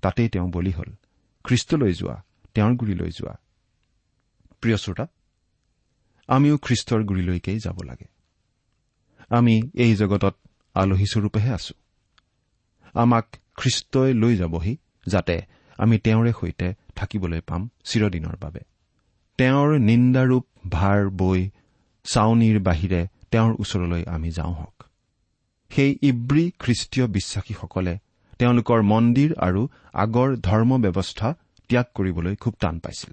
তাতেই 0.03 0.29
তেওঁ 0.29 0.49
বলি 0.51 0.71
হ'ল 0.71 0.91
খ্ৰীষ্টলৈ 1.45 1.93
যোৱা 1.93 2.17
তেওঁৰ 2.55 2.73
গুৰিলৈ 2.75 3.11
যোৱা 3.11 3.35
প্ৰিয় 4.63 4.77
শ্ৰোতা 4.77 5.07
আমিও 6.29 6.59
খ্ৰীষ্টৰ 6.59 7.03
গুৰিলৈকেই 7.05 7.59
যাব 7.59 7.83
লাগে। 7.83 8.09
আমি 9.29 9.63
এই 9.75 9.95
জগতত 9.95 10.35
আলহীস্বৰূপেহে 10.75 11.51
আছো। 11.53 11.75
আমাক 12.95 13.27
খ্ৰীষ্টই 13.57 14.15
লৈ 14.15 14.37
যাবহি 14.37 14.77
যাতে 15.07 15.41
আমি 15.79 15.99
তেওঁৰে 15.99 16.33
সৈতে 16.41 16.75
থাকিবলৈ 16.97 17.41
পাম 17.41 17.71
চিৰদিনৰ 17.85 18.37
বাবে। 18.41 18.61
তেওঁৰ 19.39 19.79
নিন্দাৰূপ 19.79 20.47
ভাৰ 20.71 21.11
বৈ 21.11 21.51
চাউনীৰ 22.05 22.59
বাহিৰে 22.61 23.07
তেওঁৰ 23.31 23.53
ওচৰলৈ 23.59 24.03
আমি 24.07 24.31
যাওঁ 24.31 24.55
হওক। 24.55 24.85
সেই 25.71 25.99
ইব্ৰী 26.03 26.51
খ্ৰীষ্টীয় 26.59 27.07
বিশ্বাসীসকলে 27.07 27.99
তেওঁলোকৰ 28.39 28.83
মন্দিৰ 28.83 29.31
আৰু 29.39 29.69
আগৰ 29.95 30.37
ধৰ্ম 30.37 30.71
ব্যৱস্থা 30.83 31.35
ত্যাগ 31.69 31.87
কৰিবলৈ 31.95 32.37
খুব 32.37 32.55
টান 32.61 32.79
পাইছিল। 32.79 33.13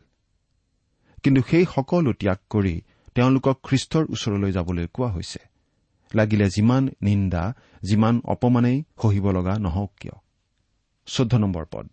কিন্তু 1.23 1.41
সেই 1.49 1.65
সকলো 1.75 2.13
ত্যাগ 2.13 2.37
কৰি 2.49 2.81
তেওঁলোকক 3.15 3.59
খ্ৰীষ্টৰ 3.63 4.05
ওচৰলৈ 4.09 4.51
যাবলৈ 4.51 4.87
কোৱা 4.93 5.11
হৈছে। 5.11 5.39
লাগিলে 6.15 6.49
যিমান 6.49 6.89
নিন্দা 7.01 7.53
যিমান 7.81 8.21
অপমানেই 8.25 8.83
সহিব 9.01 9.31
লগা 9.31 9.59
নহওক 9.59 9.91
কিয়? 9.99 10.13
চৈধ্য 11.05 11.37
নম্বৰ 11.37 11.65
পদ। 11.71 11.87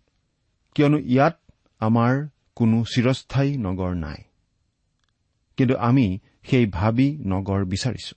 কিয়নো 0.75 0.97
ইয়াত 0.97 1.39
আমাৰ 1.79 2.27
কোনো 2.55 2.83
চিৰস্থায়ী 2.83 3.57
নগৰ 3.57 3.93
নাই। 3.95 4.17
কিন্তু 5.57 5.75
আমি 5.77 6.19
সেই 6.43 6.65
ভাবি 6.65 7.17
নগৰ 7.25 7.65
বিচাৰিছো। 7.65 8.15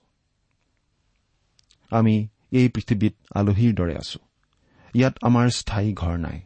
আমি 1.89 2.27
এই 2.51 2.69
পৃথিৱীত 2.69 3.13
আলহীৰ 3.35 3.73
দৰে 3.75 3.95
আছো। 3.95 4.19
ইয়াত 4.93 5.15
আমাৰ 5.21 5.49
স্থায়ী 5.49 5.93
ঘৰ 5.93 6.17
নাই। 6.17 6.41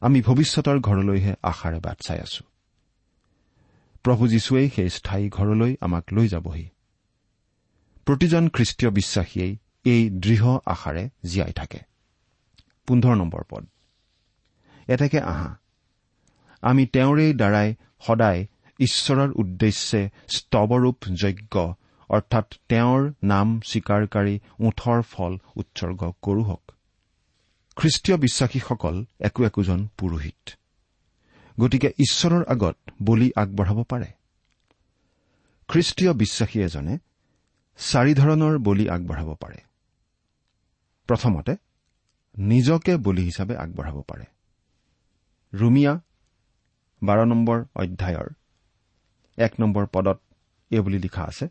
আমি 0.00 0.22
ভৱিষ্যতৰ 0.22 0.80
ঘৰলৈহে 0.80 1.34
আশাৰে 1.42 1.80
বাট 1.80 2.00
চাই 2.00 2.18
আছো। 2.18 2.51
প্ৰভু 4.02 4.28
যীশুৱেই 4.28 4.70
সেই 4.70 4.90
স্থায়ী 4.90 5.28
ঘৰলৈ 5.28 5.76
আমাক 5.80 6.04
লৈ 6.12 6.28
যাবহি। 6.28 6.68
প্ৰতিজন 8.06 8.48
খ্ৰীষ্টীয় 8.48 8.90
বিশ্বাসীয়েই 8.90 9.56
এই 9.84 10.10
দৃঢ় 10.10 10.44
আশাৰে 10.66 11.08
জীয়াই 11.24 11.52
থাকে। 11.52 11.78
পোন্ধৰ 12.86 13.14
নম্বৰ 13.14 13.42
পদ। 13.50 13.66
এতেকে 14.88 15.20
আহা 15.20 15.58
আমি 16.62 16.86
তেওঁৰে 16.86 17.34
দ্বাৰাই 17.34 17.74
সদায় 18.00 18.46
ঈশ্বৰৰ 18.78 19.32
উদ্দেশ্যে 19.32 20.10
স্তৱৰূপ 20.28 20.96
যজ্ঞ 21.20 21.72
অৰ্থাৎ 22.08 22.54
তেওঁৰ 22.68 23.12
নাম 23.22 23.60
স্বীকাৰকাৰী 23.60 24.40
ওঠৰ 24.60 25.02
ফল 25.02 25.38
উৎসৰ্গ 25.56 26.12
কৰোহক 26.22 26.72
খ্ৰীষ্টীয় 27.76 28.16
বিশ্বাসীসকল 28.18 29.04
একো 29.20 29.44
একোজন 29.44 29.88
পুৰোহিত। 29.96 30.50
গতিকে 31.60 31.88
ঈশ্বৰৰ 31.98 32.42
আগত 32.44 32.76
বলি 33.02 33.32
আগবঢ়াব 33.36 33.82
পাৰে। 33.82 34.06
খ্ৰীষ্টীয় 35.68 36.12
বিশ্বাসী 36.12 36.58
এজনে 36.60 36.98
চাৰি 37.78 38.14
ধৰণৰ 38.14 38.58
বলি 38.58 38.88
আগবঢ়াব 38.88 39.34
পাৰে। 39.34 39.58
প্ৰথমতে 41.08 41.56
নিজকে 42.38 42.96
বলি 42.96 43.22
হিচাপে 43.24 43.56
আগবঢ়াব 43.56 44.02
পাৰে। 44.02 44.24
ৰুমিয়া 45.52 46.00
বাৰ 47.02 47.18
নম্বৰ 47.26 47.58
অধ্যায়ৰ 47.76 48.28
এক 49.38 49.52
নম্বৰ 49.60 49.86
পদত 49.92 50.18
এইবুলি 50.70 50.98
লিখা 50.98 51.22
আছে 51.22 51.46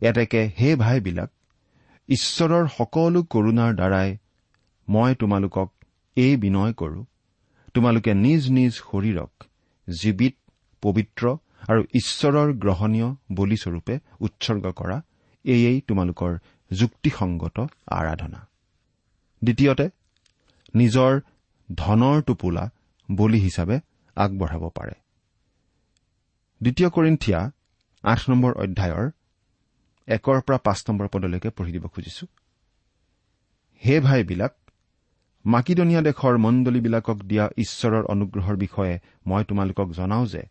এতেকে 0.00 0.40
হে 0.60 0.76
ভাইবিলাক 0.76 1.30
ঈশ্বৰৰ 2.08 2.64
সকলো 2.68 3.20
কৰোণাৰ 3.22 3.72
দ্বাৰাই 3.74 4.16
মই 4.88 5.14
তোমালোকক 5.14 5.68
এই 6.16 6.36
বিনয় 6.36 6.72
কৰো। 6.72 7.04
তোমালোকে 7.76 8.12
নিজ 8.14 8.42
নিজ 8.50 8.72
শৰীৰক 8.72 9.32
জীৱিত 9.88 10.34
পবিত্ৰ 10.82 11.24
আৰু 11.68 11.82
ঈশ্বৰৰ 11.94 12.48
গ্ৰহণীয় 12.62 13.08
বলিস্বৰূপে 13.32 13.94
উৎসৰ্গ 14.20 14.64
কৰা 14.72 14.96
এয়েই 15.44 15.80
তোমালোকৰ 15.80 16.32
যুক্তিসংগত 16.70 17.56
আৰাধনা। 17.90 18.40
দ্বিতীয়তে 19.42 19.86
নিজৰ 20.74 21.12
ধনৰ 21.74 22.22
টোপোলা 22.22 22.64
বলি 23.08 23.38
হিচাপে 23.40 23.76
আগবঢ়াব 24.16 24.64
পাৰে। 24.68 24.94
দ্বিতীয় 26.62 26.88
কৰিন্ঠিয়া 26.90 27.40
আঠ 28.04 28.20
নম্বৰ 28.30 28.52
অধ্যায়ৰ 28.54 29.06
একৰ 30.08 30.40
পৰা 30.40 30.58
পাঁচ 30.58 30.78
নম্বৰ 30.88 31.06
পদলৈকে 31.08 31.48
পঢ়ি 31.50 31.72
দিব 31.72 31.84
খুজিছো। 31.86 32.24
হে 33.82 34.00
ভাইবিলাক 34.00 34.54
মাকিদনীয়া 35.46 36.02
দেশৰ 36.02 36.34
মণ্ডলীবিলাকক 36.38 37.18
দিয়া 37.30 37.44
ঈশ্বৰৰ 37.58 38.04
অনুগ্ৰহৰ 38.04 38.56
বিষয়ে 38.56 38.94
মই 39.26 39.42
তোমালোকক 39.44 39.88
জনাওঁ 39.92 40.26
যে 40.26 40.42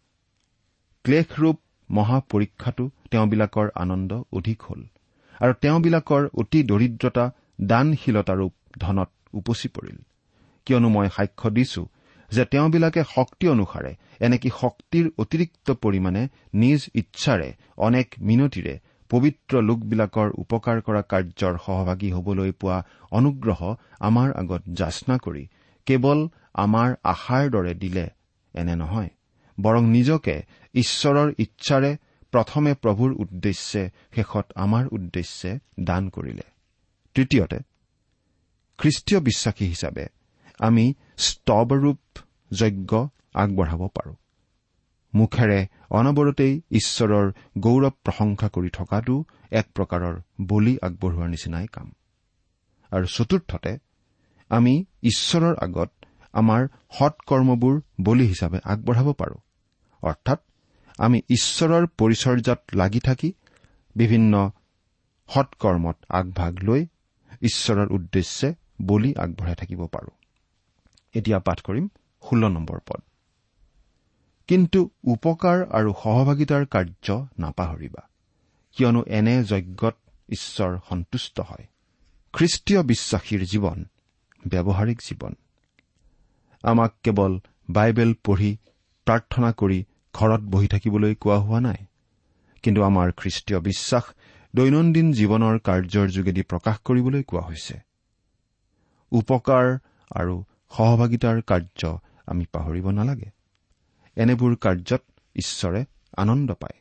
ক্লেশৰূপ 1.06 1.58
মহাপৰীক্ষাটো 1.90 2.86
তেওঁবিলাকৰ 3.12 3.68
আনন্দ 3.76 4.12
অধিক 4.32 4.60
হ'ল 4.64 4.82
আৰু 5.42 5.54
তেওঁবিলাকৰ 5.62 6.24
অতি 6.34 6.60
দৰিদ্ৰতা 6.64 7.26
দানশীলতাৰূপ 7.62 8.54
ধনত 8.80 9.10
উপচি 9.34 9.68
পৰিল। 9.68 9.98
কিয়নো 10.68 10.90
মই 10.90 11.08
সাক্ষ্য 11.18 11.50
দিছো 11.50 11.84
যে 12.32 12.44
তেওঁবিলাকে 12.46 13.02
শক্তি 13.16 13.46
অনুসাৰে 13.48 13.92
এনেকি 14.20 14.50
শক্তিৰ 14.62 15.06
অতিৰিক্ত 15.18 15.68
পৰিমাণে 15.84 16.22
নিজ 16.54 16.82
ইচ্ছাৰে 16.96 17.50
অনেক 17.78 18.08
মিনতিৰে 18.20 18.74
পবিত্ৰ 19.10 19.62
লোকবিলাকৰ 19.62 20.30
উপকাৰ 20.38 20.82
কৰা 20.82 21.02
কাৰ্যৰ 21.02 21.56
সহভাগী 21.66 22.10
হবলৈ 22.12 22.52
পোৱা 22.52 22.78
অনুগ্ৰহ 23.12 23.76
আমাৰ 24.00 24.32
আগত 24.32 24.62
যাচনা 24.74 25.16
কৰি 25.18 25.48
কেৱল 25.88 26.20
আমাৰ 26.54 26.90
আশাৰ 27.04 27.50
দৰে 27.50 27.74
দিলে 27.74 28.06
এনে 28.56 28.76
নহয় 28.76 29.10
বৰং 29.60 29.84
নিজকে 29.90 30.36
ঈশ্বৰৰ 30.74 31.34
ইচ্ছাৰে 31.38 31.98
প্ৰথমে 32.32 32.74
প্ৰভুৰ 32.74 33.12
উদ্দেশ্যে 33.12 33.90
শেষত 34.16 34.46
আমাৰ 34.56 34.84
উদ্দেশ্যে 34.92 35.60
দান 35.80 36.10
কৰিলে। 36.10 36.46
তৃতীয়তে 37.16 37.60
খ্ৰীষ্টীয় 38.80 39.20
বিশ্বাসী 39.20 39.66
হিচাপে 39.66 40.06
আমি 40.60 40.94
স্তৱৰূপ 41.18 42.00
যজ্ঞ 42.52 43.08
আগবঢ়াব 43.34 43.88
পাৰোঁ। 43.88 44.16
মুখেৰে 45.16 45.60
অনবৰতেই 45.90 46.54
ঈশ্বৰৰ 46.72 47.28
গৌৰৱ 47.58 47.94
প্ৰশংসা 48.04 48.48
কৰি 48.50 48.70
থকাটো 48.70 49.16
এক 49.52 49.66
প্ৰকাৰৰ 49.76 50.16
বলি 50.42 50.74
আগবঢ়োৱাৰ 50.82 51.30
নিচিনাই 51.30 51.68
কাম। 51.68 51.88
আৰু 52.92 53.06
চতুৰ্থতে 53.06 53.72
আমি 54.52 54.74
ঈশ্বৰৰ 55.04 55.56
আগত 55.62 55.92
আমাৰ 56.34 56.62
সৎকৰ্মবোৰ 57.00 57.82
বলি 58.02 58.26
হিচাপে 58.28 58.60
আগবঢ়াব 58.64 59.14
পাৰোঁ। 59.14 59.40
অৰ্থাৎ 60.04 60.40
আমি 60.98 61.22
ঈশ্বৰৰ 61.30 61.84
পৰিচৰ্যাত 61.98 62.62
লাগি 62.76 63.00
থাকি 63.00 63.34
বিভিন্ন 63.96 64.52
সৎকৰ্মত 65.30 65.98
আগভাগ 66.10 66.54
লৈ 66.64 66.82
ঈশ্বৰৰ 67.42 67.88
উদ্দেশ্যে 67.92 68.54
বলি 68.82 69.10
আগবঢ়াই 69.16 69.56
থাকিব 69.56 69.82
পাৰোঁ। 69.88 70.16
এতিয়া 71.14 71.40
পাঠ 71.40 71.60
কৰিম 71.62 71.86
ষোল্ল 72.24 72.44
নম্বৰ 72.48 72.80
পদ। 72.86 73.02
কিন্তু 74.48 74.90
উপকাৰ 75.04 75.66
আৰু 75.72 75.94
সহভাগিতাৰ 76.04 76.66
কাৰ্য 76.66 77.26
নাপাহৰিবা। 77.40 78.10
কিয়নো 78.76 79.04
এনে 79.08 79.44
যজ্ঞত 79.44 79.96
ঈশ্বৰ 80.30 80.78
সন্তুষ্ট 80.90 81.40
হয়। 81.40 81.66
খ্ৰীষ্টীয় 82.34 82.84
বিশ্বাসীৰ 82.84 83.46
জীৱন 83.46 83.86
ব্যৱহাৰিক 84.48 85.02
জীৱন। 85.02 85.34
আমাক 86.64 86.94
কেৱল 87.04 87.40
বাইবেল 87.70 88.14
পঢ়ি 88.24 88.58
প্ৰাৰ্থনা 89.06 89.52
কৰি 89.52 89.86
ঘৰত 90.14 90.42
বহি 90.42 90.68
থাকিবলৈ 90.68 91.16
কোৱা 91.16 91.38
হোৱা 91.38 91.60
নাই। 91.60 91.86
কিন্তু 92.64 92.84
আমাৰ 92.84 93.12
খ্ৰীষ্টীয় 93.12 93.60
বিশ্বাস 93.60 94.04
দৈনন্দিন 94.56 95.14
জীৱনৰ 95.14 95.60
কাৰ্যৰ 95.60 96.08
যোগেদি 96.08 96.42
প্ৰকাশ 96.42 96.78
কৰিবলৈ 96.86 97.24
কোৱা 97.24 97.42
হৈছে। 97.42 97.80
উপকাৰ 99.12 99.78
আৰু 100.12 100.44
সহভাগিতাৰ 100.78 101.42
কাৰ্য 101.42 101.98
আমি 102.28 102.46
পাহৰিব 102.52 102.92
নালাগে। 102.92 103.35
এনেবোৰ 104.16 104.56
কাৰ্যত 104.56 105.04
ঈশ্বৰে 105.36 105.86
আনন্দ 106.18 106.54
পায়। 106.54 106.78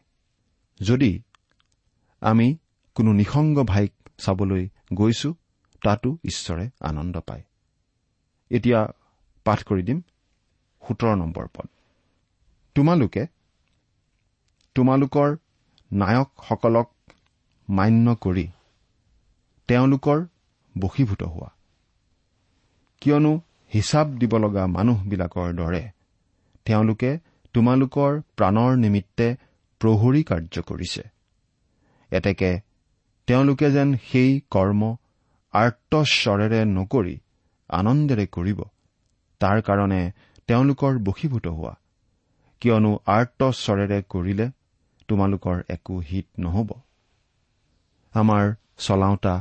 যদি 0.81 1.23
আমি 2.21 2.57
কোনো 2.95 3.13
নিসংগ 3.13 3.63
ভাইক 3.65 3.93
চাবলৈ 4.19 4.69
গৈছো 4.93 5.35
তাতো 5.83 6.19
ঈশ্বৰে 6.25 6.71
আনন্দ 6.81 7.21
পায়। 7.21 7.43
এতিয়া 8.51 8.93
পাঠ 9.45 9.65
কৰি 9.65 9.83
দিম 9.83 10.03
সোতৰ 10.89 11.17
নম্বৰ 11.17 11.47
পদ। 11.47 11.69
তোমালোকে 12.75 13.27
তোমালোকৰ 14.75 15.37
নায়কসকলক 15.93 16.91
মান্য 17.71 18.15
কৰি 18.15 18.49
তেওঁলোকৰ 19.69 20.27
বশীভূত 20.79 21.23
হোৱা। 21.23 21.51
কিয়নো 23.01 23.41
হিচাপ 23.75 24.07
দিব 24.07 24.39
লগা 24.39 24.67
মানুহবিলাকৰ 24.67 25.53
দৰে 25.53 25.91
তেওঁলোকে 26.67 27.11
তোমালোকৰ 27.55 28.21
প্ৰাণৰ 28.37 28.77
নিমিত্তে 28.77 29.27
প্ৰহৰী 29.81 30.23
কাৰ্য 30.23 30.63
কৰিছে। 30.63 31.03
এতেকে 32.13 32.51
তেওঁলোকে 33.29 33.71
যেন 33.71 33.95
সেই 34.09 34.33
কৰ্ম 34.51 34.83
আৰ্তস্বৰেৰে 35.55 36.61
নকৰি 36.71 37.15
আনন্দেৰে 37.71 38.27
কৰিব 38.27 38.61
তাৰ 39.41 39.59
কাৰণে 39.63 40.01
তেওঁলোকৰ 40.49 40.93
বশীভূত 40.99 41.47
হোৱা। 41.47 41.75
কিয়নো 42.63 42.93
আৰ্তস্বৰেৰে 43.07 43.99
কৰিলে 44.09 44.47
তোমালোকৰ 45.09 45.57
একো 45.69 45.99
হিত 45.99 46.27
নহ'ব। 46.39 46.71
আমাৰ 48.15 48.45
চলাওঁতা 48.79 49.35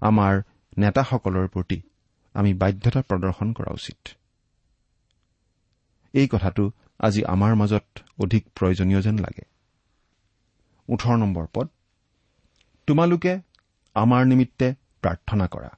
আমাৰ 0.00 0.42
নেতাসকলৰ 0.78 1.46
প্ৰতি 1.48 1.78
আমি 2.34 2.50
বাধ্যতা 2.54 3.00
প্ৰদৰ্শন 3.02 3.52
কৰা 3.52 3.72
উচিত। 3.72 3.98
এই 6.14 6.28
কথাটো 6.28 6.64
আজি 7.00 7.20
আমাৰ 7.24 7.54
মাজত 7.54 7.86
অধিক 8.18 8.42
প্ৰয়োজনীয় 8.54 9.00
যেন 9.02 9.18
লাগে। 9.18 9.44
ওঠৰ 10.88 11.16
নম্বৰ 11.16 11.46
পদ 11.54 11.68
তোমালোকে 12.88 13.32
আমাৰ 13.96 14.22
নিমিত্তে 14.26 14.74
প্ৰাৰ্থনা 15.02 15.46
কৰা। 15.46 15.70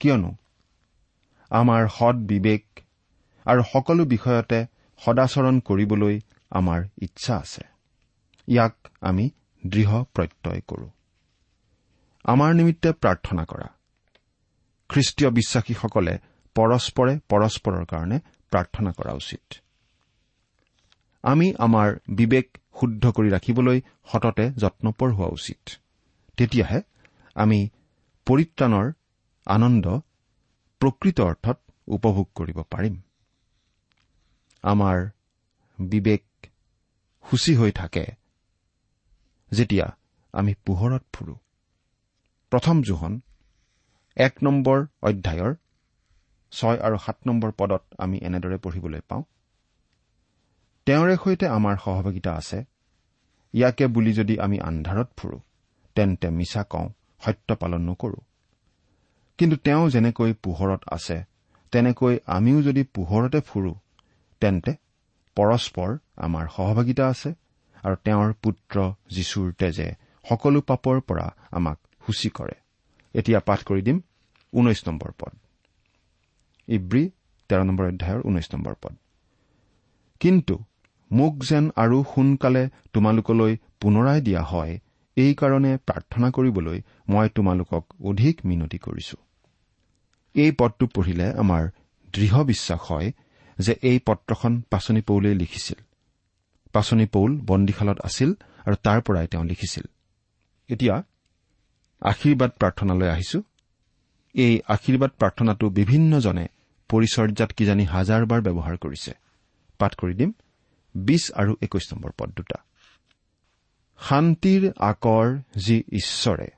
কিয়নো 0.00 0.30
আমাৰ 1.50 1.88
সৎ 1.88 2.16
বিবেক 2.30 2.64
আৰু 3.46 3.62
সকলো 3.72 4.04
বিষয়তে 4.04 4.58
সদাচৰণ 5.00 5.60
কৰিবলৈ 5.60 6.20
আমাৰ 6.50 6.80
ইচ্ছা 7.02 7.36
আছে। 7.36 7.62
ইয়াক 8.48 8.74
আমি 9.00 9.30
দৃঢ় 9.66 10.04
প্ৰত্যয় 10.14 10.62
কৰো। 10.68 10.88
আমাৰ 12.24 12.50
নিমিত্তে 12.54 12.92
প্ৰাৰ্থনা 12.92 13.44
কৰা। 13.44 13.68
খ্ৰীষ্টীয় 14.90 15.30
বিশ্বাসীসকলে 15.30 16.14
পৰস্পৰে 16.56 17.14
পৰস্পৰৰ 17.28 17.84
কাৰণে 17.84 18.18
প্ৰাৰ্থনা 18.50 18.90
কৰা 18.92 19.12
উচিত। 19.12 19.44
আমি 21.24 21.46
আমাৰ 21.58 21.88
বিবেক 22.14 22.46
শুদ্ধ 22.80 23.04
কৰি 23.10 23.28
ৰাখিবলৈ 23.30 23.78
সততে 24.12 24.44
যত্নপৰ 24.56 25.10
হোৱা 25.12 25.28
উচিত। 25.28 25.60
তেতিয়াহে 26.38 26.80
আমি 27.36 27.60
পৰিত্ৰাণৰ 28.26 28.86
আনন্দ 29.46 29.86
প্ৰকৃত 30.80 31.20
অৰ্থত 31.20 31.58
উপভোগ 31.88 32.26
কৰিব 32.34 32.58
পাৰিম। 32.70 32.94
আমাৰ 34.64 34.98
বিবেক 35.78 36.24
সূচী 37.24 37.52
হৈ 37.56 37.72
থাকে 37.72 38.04
যেতিয়া 39.52 39.86
আমি 40.34 40.52
পোহৰত 40.66 41.04
ফুৰো। 41.12 41.34
প্ৰথম 42.52 42.82
জোহন 42.82 43.20
এক 44.16 44.34
নম্বৰ 44.42 44.78
অধ্যায়ৰ 45.02 45.52
ছয় 46.52 46.78
আৰু 46.78 46.96
সাত 47.06 47.16
নম্বৰ 47.26 47.50
পদত 47.52 47.82
আমি 47.98 48.18
এনেদৰে 48.18 48.56
পঢ়িবলৈ 48.56 49.00
পাওঁ। 49.08 49.22
তেওঁৰে 50.86 51.16
সৈতে 51.16 51.46
আমাৰ 51.48 51.76
সহভাগিতা 51.84 52.30
আছে। 52.32 52.64
ইয়াকে 53.54 53.86
বুলি 53.86 54.12
যদি 54.12 54.34
আমি 54.40 54.60
আন্ধাৰত 54.60 55.08
ফুৰো 55.16 55.38
তেন্তে 55.94 56.30
মিছা 56.30 56.62
কওঁ 56.64 56.88
সত্য 57.24 57.56
পালন 57.56 57.82
নকৰো। 57.90 58.20
কিন্তু 59.38 59.56
তেওঁ 59.56 59.90
যেনেকৈ 59.90 60.32
পোহৰত 60.32 60.80
আছে 60.88 61.24
তেনেকৈ 61.72 62.18
আমিও 62.26 62.62
যদি 62.62 62.82
পোহৰতে 62.84 63.40
ফুৰো 63.40 63.74
তেন্তে 64.40 64.72
পৰস্পৰ 65.36 65.98
আমাৰ 66.16 66.48
সহভাগিতা 66.56 67.04
আছে 67.08 67.30
আৰু 67.84 67.96
তেওঁৰ 68.04 68.32
পুত্ৰ 68.42 68.76
যীশুৰ 69.10 69.52
তেজে 69.52 69.88
সকলো 70.28 70.60
পাপৰ 70.60 71.00
পৰা 71.00 71.26
আমাক 71.50 71.78
সূচী 72.06 72.28
কৰে। 72.28 72.56
এতিয়া 73.14 73.40
পাঠ 73.40 73.60
কৰি 73.64 73.82
দিম। 73.82 74.00
ঊনৈশ 74.52 74.88
নম্বৰ 74.88 75.12
পদ। 75.18 75.39
ইব্ৰী 76.70 77.04
তেৰ 77.50 77.60
নম্বৰ 77.64 77.86
অধ্যায়ৰ 77.86 78.20
ঊনৈশ 78.20 78.46
নম্বৰ 78.54 78.74
পদ। 78.82 78.94
কিন্তু 80.20 80.54
মোক 81.10 81.34
যেন 81.44 81.64
আৰু 81.76 82.04
সোনকালে 82.14 82.62
তোমালোকলৈ 82.92 83.52
পুনৰাই 83.80 84.20
দিয়া 84.20 84.42
হয় 84.42 84.72
এইকাৰণে 85.16 85.72
প্ৰাৰ্থনা 85.86 86.28
কৰিবলৈ 86.30 86.78
মই 87.08 87.28
তোমালোকক 87.28 87.84
অধিক 88.04 88.46
মিনতি 88.46 88.78
কৰিছো। 88.78 89.16
এই 90.34 90.50
পদটো 90.50 90.84
পঢ়িলে 90.86 91.26
আমাৰ 91.32 91.62
দৃঢ় 92.14 92.44
বিশ্বাস 92.44 92.80
হয় 92.80 93.12
যে 93.58 93.72
এই 93.82 93.98
পত্ৰখন 94.06 94.52
পাচনি 94.70 95.00
পৌলেই 95.00 95.34
লিখিছিল। 95.34 95.78
পাচনি 96.72 97.06
পৌল 97.06 97.30
বন্দীশালত 97.46 97.98
আছিল 98.00 98.30
আৰু 98.66 98.76
তাৰ 98.82 98.98
পৰাই 99.00 99.26
তেওঁ 99.26 99.44
লিখিছিল। 99.44 99.84
এতিয়া 100.68 100.94
আশীৰ্বাদ 102.02 102.50
প্ৰাৰ্থনালৈ 102.50 103.08
আহিছো। 103.08 103.38
এই 104.34 104.54
আশীৰ্বাদ 104.68 105.10
প্ৰাৰ্থনাটো 105.18 105.66
বিভিন্নজনে 105.70 106.46
পৰিচৰ্যাত 106.90 107.52
কিজানি 107.52 107.84
হাজাৰবাৰ 107.84 108.40
ব্যৱহাৰ 108.40 108.76
কৰিছে। 108.76 109.12
পাঠ 109.78 109.94
কৰি 109.94 110.14
দিম। 110.14 110.32
বিশ 110.94 111.32
আৰু 111.34 111.56
একৈশ 111.62 111.92
নম্বৰ 111.92 112.12
পদ 112.18 112.30
দুটা। 112.36 112.58
শান্তিৰ 114.00 114.72
আকৰ 114.78 115.38
যি 115.56 115.84
ঈশ্বৰে 115.92 116.48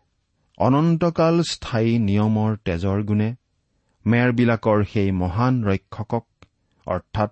অনন্তকাল 0.59 1.43
স্থায়ী 1.43 1.99
নিয়মৰ 1.99 2.57
তেজৰ 2.57 3.03
গুণে 3.03 3.35
মেৰবিলাকৰ 4.07 4.85
সেই 4.85 5.11
মহান 5.13 5.65
ৰক্ষকক 5.65 6.27
অৰ্থাৎ 6.87 7.31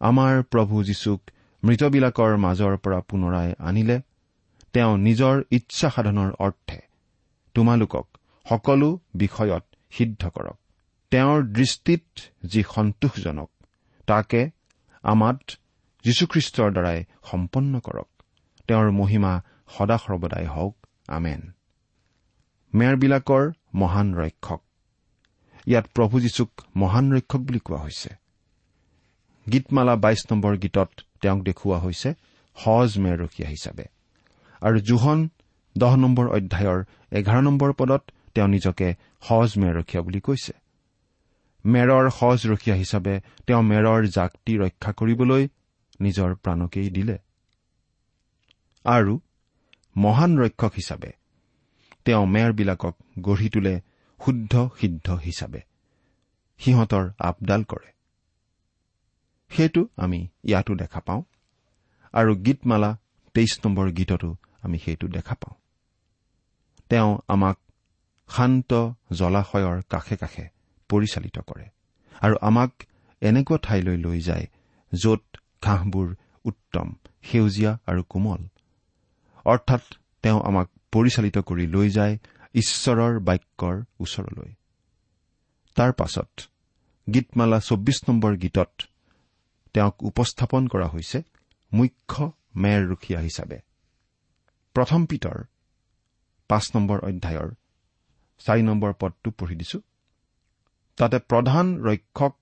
আমাৰ 0.00 0.42
প্ৰভু 0.42 0.84
যীশুক 0.84 1.20
মৃতবিলাকৰ 1.64 2.36
মাজৰ 2.36 2.76
পৰা 2.76 3.00
পুনৰাই 3.00 3.54
আনিলে 3.58 4.00
তেওঁ 4.72 4.98
নিজৰ 4.98 5.42
ইচ্ছা 5.50 5.90
সাধনৰ 5.90 6.30
অৰ্থে 6.38 6.80
তোমালোকক 7.54 8.06
সকলো 8.46 8.98
বিষয়ত 9.14 9.64
সিদ্ধ 9.90 10.28
কৰক। 10.28 10.58
তেওঁৰ 11.10 11.42
দৃষ্টিত 11.42 12.04
যি 12.44 12.64
সন্তোষজনক 12.74 13.50
তাকে 14.06 14.50
আমাত 15.02 15.40
যীশুখ্ৰীষ্টৰ 16.04 16.72
দ্বাৰাই 16.72 17.04
সম্পন্ন 17.24 17.80
কৰক। 17.80 18.22
তেওঁৰ 18.68 18.90
মহিমা 18.90 19.42
সদা 19.78 19.98
সৰ্বদাই 19.98 20.46
হওক। 20.46 20.76
আমেন। 21.08 21.52
মেৰবিলাকৰ 22.74 23.52
মহান 23.74 24.14
ৰক্ষক। 24.14 24.62
ইয়াত 25.66 25.86
প্ৰভু 25.94 26.20
যীশুক 26.20 26.50
মহান 26.76 27.12
ৰক্ষক 27.12 27.38
বুলি 27.38 27.58
কোৱা 27.58 27.78
হৈছে। 27.78 28.10
গীতমালা 29.52 29.96
বাইশ 29.96 30.26
নম্বৰ 30.32 30.56
গীতত 30.56 30.90
তেওঁক 31.20 31.42
দেখুওৱা 31.42 31.78
হৈছে 31.78 32.14
সহজ 32.56 32.98
মেৰৰখীয়া 32.98 33.48
হিচাপে। 33.48 33.84
আৰু 34.60 34.80
জোহন 34.80 35.28
দহ 35.78 35.96
নম্বৰ 35.96 36.28
অধ্যায়ৰ 36.28 36.84
এঘাৰ 37.12 37.42
নম্বৰ 37.42 37.72
পদত 37.72 38.02
তেওঁ 38.34 38.48
নিজকে 38.48 38.94
সহজ 39.20 39.58
মেৰৰখীয়া 39.58 40.02
বুলি 40.02 40.20
কৈছে। 40.20 40.52
মেৰৰ 41.66 42.10
সহজ 42.10 42.46
ৰখীয়া 42.46 42.76
হিচাপে 42.76 43.20
তেওঁ 43.46 43.62
মেৰৰ 43.62 44.06
জাকটি 44.06 44.58
ৰক্ষা 44.58 44.92
কৰিবলৈ 44.92 45.48
নিজৰ 46.00 46.34
প্ৰাণকেই 46.34 46.90
দিলে। 46.90 47.18
আৰু 48.84 49.20
মহান 49.96 50.38
ৰক্ষক 50.38 50.72
হিচাপে 50.76 51.12
তেওঁ 52.04 52.26
মেৰবিলাকক 52.26 52.96
গঢ়ি 53.20 53.48
তোলে 53.48 53.80
শুদ্ধ 54.24 54.70
সিদ্ধ 54.80 55.10
হিচাপে। 55.10 55.60
সিহঁতৰ 56.58 57.10
আপডাল 57.18 57.64
কৰে। 57.64 57.92
সেইটো 59.48 59.88
আমি 59.96 60.28
ইয়াতো 60.44 60.74
দেখা 60.74 61.00
পাওঁ। 61.00 61.22
আৰু 62.12 62.36
গীতমালা 62.36 62.98
তেইছ 63.34 63.66
নম্বৰ 63.66 63.90
গীততো 63.90 64.36
আমি 64.62 64.78
সেইটো 64.78 65.08
দেখা 65.08 65.34
পাওঁ। 65.34 65.54
তেওঁ 66.88 67.18
আমাক 67.28 67.58
শান্ত 68.28 68.90
জলাশয়ৰ 69.12 69.82
কাষে 69.88 70.16
কাষে 70.16 70.55
পৰিচালিত 70.88 71.36
কৰে। 71.38 71.66
আৰু 72.22 72.36
আমাক 72.40 72.72
এনেকুৱা 73.22 73.58
ঠাইলৈ 73.62 73.96
লৈ 73.96 74.20
যায় 74.20 74.46
য'ত 74.92 75.22
ঘাঁহবোৰ 75.62 76.08
উত্তম 76.44 76.94
সেউজীয়া 77.22 77.72
আৰু 77.86 78.02
কোমল। 78.02 78.42
অৰ্থাৎ 79.44 79.82
তেওঁ 80.22 80.40
আমাক 80.42 80.68
পৰিচালিত 80.92 81.38
কৰি 81.38 81.66
লৈ 81.66 81.88
যায় 81.90 82.18
ঈশ্বৰৰ 82.54 83.18
বাক্যৰ 83.20 83.76
ওচৰলৈ। 84.00 84.50
তাৰ 85.76 85.92
পাছত 85.92 86.30
গীতমালা 87.14 87.60
চৌব্বিছ 87.60 87.98
নম্বৰ 88.08 88.36
গীতত 88.36 88.72
তেওঁক 89.74 89.96
উপস্থাপন 90.02 90.68
কৰা 90.68 90.86
হৈছে 90.86 91.18
মুখ্য 91.72 92.32
মেৰ 92.56 92.80
ৰখীয়া 92.90 93.20
হিচাপে। 93.20 93.58
প্ৰথম 94.74 95.06
পিতৰ 95.06 95.36
পাঁচ 96.48 96.64
নম্বৰ 96.74 96.98
অধ্যায়ৰ 96.98 97.50
চাৰি 98.38 98.62
নম্বৰ 98.62 98.92
পদটো 99.00 99.30
পঢ়ি 99.30 99.56
দিছো। 99.56 99.78
তাতে 100.96 101.18
প্ৰধান 101.18 101.82
ৰক্ষক 101.82 102.36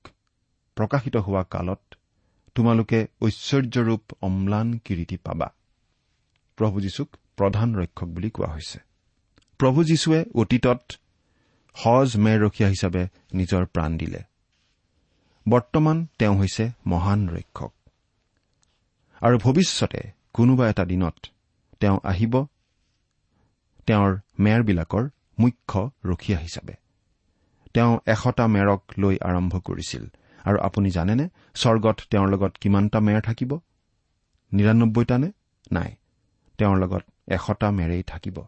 প্ৰকাশিত 0.74 1.16
হোৱা 1.16 1.42
কালত 1.42 1.80
তোমালোকে 2.54 3.06
ঐশ্বৰ্যৰূপ 3.22 4.02
অম্লান 4.22 4.78
কিৰিটি 4.78 5.16
পাবা। 5.16 5.52
প্ৰভু 6.56 6.80
যীশুক 6.80 7.16
প্ৰধান 7.36 7.74
ৰক্ষক 7.74 8.06
বুলি 8.06 8.30
কোৱা 8.30 8.48
হৈছে। 8.48 8.78
প্ৰভু 9.58 9.84
যীশুৱে 9.84 10.24
অতীতত 10.34 10.80
সজ 11.74 12.16
মেৰৰখীয়া 12.16 12.68
হিচাপে 12.68 13.06
নিজৰ 13.34 13.66
প্ৰাণ 13.66 13.96
দিলে। 13.96 14.20
বৰ্তমান 15.48 16.06
তেওঁ 16.18 16.38
হৈছে 16.38 16.70
মহান 16.86 17.28
ৰক্ষক। 17.28 17.72
আৰু 19.20 19.38
ভৱিষ্যতে 19.38 20.00
কোনোবা 20.32 20.70
এটা 20.70 20.84
দিনত 20.84 21.14
তেওঁ 21.80 22.00
আহিব। 22.04 22.46
তেওঁৰ 23.86 24.18
মেৰবিলাকৰ 24.40 25.08
মুখ্য 25.38 25.90
ৰখীয়া 26.04 26.38
হিচাপে। 26.38 26.83
তেওঁ 27.74 27.98
এশটা 28.06 28.46
মেৰক 28.46 28.82
লৈ 28.98 29.18
আৰম্ভ 29.22 29.60
কৰিছিল। 29.60 30.06
আৰু 30.44 30.58
আপুনি 30.58 30.90
জানেনে 30.90 31.28
স্বৰ্গত 31.54 32.00
তেওঁৰ 32.10 32.28
লগত 32.28 32.56
কিমানটা 32.60 33.00
মেৰ 33.00 33.20
থাকিব? 33.20 33.60
নিৰান্নব্বৈটা 34.52 35.18
নে 35.18 35.32
নাই। 35.72 35.96
তেওঁৰ 36.58 36.78
লগত 36.78 37.02
এশটা 37.28 37.70
মেৰেই 37.70 38.02
থাকিব। 38.02 38.46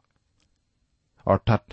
অৰ্থাৎ 1.25 1.73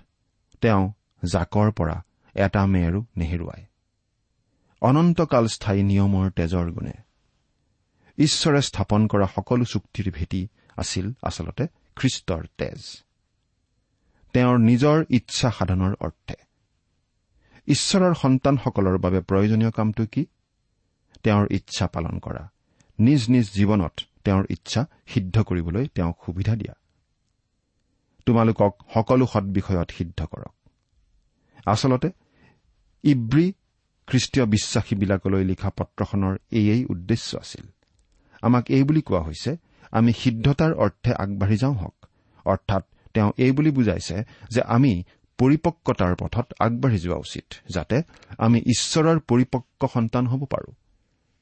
তেওঁ 0.61 0.91
জাকৰ 1.31 1.71
পৰা 1.71 2.03
এটা 2.35 2.65
মেৰো 2.65 3.05
নেহেৰুৱায়। 3.17 3.65
অনন্তকাল 4.81 5.47
স্থায়ী 5.47 5.83
নিয়মৰ 5.83 6.31
তেজৰ 6.31 6.71
গুণে। 6.71 6.93
ঈশ্বৰে 8.17 8.61
স্থাপন 8.61 9.07
কৰা 9.07 9.27
সকলো 9.35 9.65
চুক্তিৰ 9.65 10.11
ভেটি 10.11 10.47
আছিল 10.77 11.13
আচলতে 11.21 11.67
খ্ৰীষ্টৰ 11.95 12.47
তেজ। 12.57 13.03
তেওঁৰ 14.33 14.57
নিজৰ 14.59 15.05
ইচ্ছা 15.09 15.51
সাধনৰ 15.51 15.95
অৰ্থে। 15.99 16.35
ঈশ্বৰৰ 17.67 18.13
সন্তানসকলৰ 18.13 18.97
বাবে 18.97 19.21
প্ৰয়োজনীয় 19.21 19.71
কামটো 19.71 20.05
কি? 20.05 20.25
তেওঁৰ 21.23 21.47
ইচ্ছা 21.51 21.87
পালন 21.87 22.19
কৰা। 22.19 22.49
নিজ 22.99 23.29
নিজ 23.29 23.49
জীৱনত 23.53 24.01
তেওঁৰ 24.23 24.45
ইচ্ছা 24.49 24.85
সিদ্ধ 25.07 25.43
কৰিবলৈ 25.43 25.87
তেওঁক 25.87 26.17
সুবিধা 26.25 26.55
দিয়া। 26.55 26.73
তোমালোকক 28.25 28.77
সকলো 28.93 29.27
সৎবিষয়ত 29.27 29.91
সিদ্ধ 29.91 30.25
কৰক। 30.25 30.53
আচলতে 31.65 32.11
ইব্ৰী 33.03 33.53
খ্ৰীষ্টীয় 34.07 34.45
বিশ্বাসীবিলাকলৈ 34.45 35.43
লিখা 35.43 35.69
পত্ৰখনৰ 35.69 36.37
এয়েই 36.51 36.85
উদ্দেশ্য 36.85 37.37
আছিল। 37.37 37.65
আমাক 38.41 38.65
এই 38.69 38.83
বুলি 38.83 39.01
কোৱা 39.01 39.21
হৈছে 39.21 39.57
আমি 39.91 40.13
সিদ্ধতাৰ 40.13 40.73
অৰ্থে 40.73 41.13
আগবাঢ়ি 41.13 41.57
যাওঁ 41.57 41.73
হওক। 41.73 42.05
অৰ্থাৎ 42.45 42.83
তেওঁ 43.13 43.31
এই 43.37 43.51
বুলি 43.51 43.71
বুজাইছে 43.71 44.23
যে 44.49 44.61
আমি 44.61 45.03
পৰিপক্কতাৰ 45.39 46.13
পথত 46.15 46.47
আগবাঢ়ি 46.59 46.99
যোৱা 46.99 47.17
উচিত 47.17 47.47
যাতে 47.73 47.97
আমি 48.37 48.59
ঈশ্বৰৰ 48.59 49.17
পৰিপক্ক 49.29 49.81
সন্তান 49.93 50.23
হ'ব 50.27 50.41
পাৰো। 50.45 50.69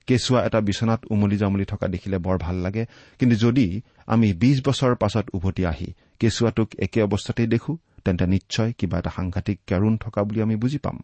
কেঁচুৱা 0.07 0.39
এটা 0.45 0.59
বিচনাত 0.61 1.01
উমলি 1.09 1.37
জামলি 1.37 1.65
থকা 1.65 1.87
দেখিলে 1.87 2.17
বৰ 2.17 2.37
ভাল 2.37 2.55
লাগে 2.55 2.85
কিন্তু 3.19 3.35
যদি 3.35 3.65
আমি 4.05 4.33
বিছ 4.33 4.57
বছৰৰ 4.67 4.95
পাছত 4.95 5.25
উভতি 5.33 5.63
আহি 5.65 5.89
কেঁচুৱাটোক 6.19 6.69
একে 6.79 6.99
অৱস্থাতেই 7.03 7.47
দেখো 7.47 7.71
তেন্তে 8.05 8.25
নিশ্চয় 8.25 8.69
কিবা 8.77 8.97
এটা 8.99 9.11
সাংঘাতিক 9.15 9.57
কেৰুণ 9.67 9.93
থকা 9.97 10.19
বুলি 10.23 10.39
আমি 10.41 10.55
বুজি 10.55 10.77
পাম। 10.77 10.97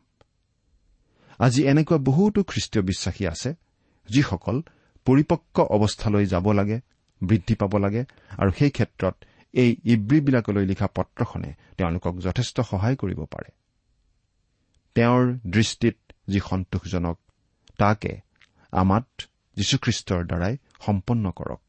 আজি 1.39 1.61
এনেকুৱা 1.63 1.97
বহুতো 1.97 2.39
খ্ৰীষ্টীয় 2.43 2.83
বিশ্বাসী 2.85 3.23
আছে 3.27 3.49
যিসকল 4.09 4.57
পৰিপক্ক 5.05 5.55
অৱস্থালৈ 5.75 6.25
যাব 6.25 6.45
লাগে 6.51 6.77
বৃদ্ধি 7.21 7.55
পাব 7.55 7.73
লাগে 7.77 8.01
আৰু 8.37 8.51
সেই 8.59 8.69
ক্ষেত্ৰত 8.69 9.15
এই 9.53 9.75
ইব্ৰীবিলাকলৈ 9.83 10.65
লিখা 10.65 10.87
পত্ৰখনে 10.87 11.53
তেওঁলোকক 11.77 12.17
যথেষ্ট 12.17 12.61
সহায় 12.61 12.95
কৰিব 12.95 13.25
পাৰে। 13.25 13.51
তেওঁৰ 14.95 15.33
দৃষ্টিত 15.47 15.95
যি 16.27 16.39
সন্তোষজনক 16.49 17.19
তাকে 17.77 18.19
আমাত 18.71 19.07
যীশুখ্ৰীষ্টৰ 19.55 20.25
দ্বাৰাই 20.25 20.57
সম্পন্ন 20.85 21.31
কৰক। 21.31 21.61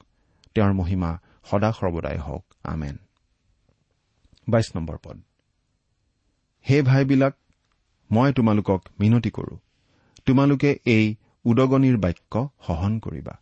তেওঁৰ 0.54 0.72
মহিমা 0.72 1.18
সদা 1.44 1.72
সৰ্বদাই 1.72 2.18
হওক। 2.18 2.44
আমেন। 2.64 2.96
পদ। 4.86 5.20
হে 6.70 6.82
ভাইবিলাক 6.82 7.34
মই 8.10 8.32
তোমালোকক 8.32 8.82
মিনতি 9.00 9.30
কৰো। 9.30 9.58
তোমালোকে 10.26 10.78
এই 10.84 11.14
উদগনিৰ 11.44 11.96
বাক্য 11.98 12.48
সহন 12.66 12.98
কৰিবা। 12.98 13.38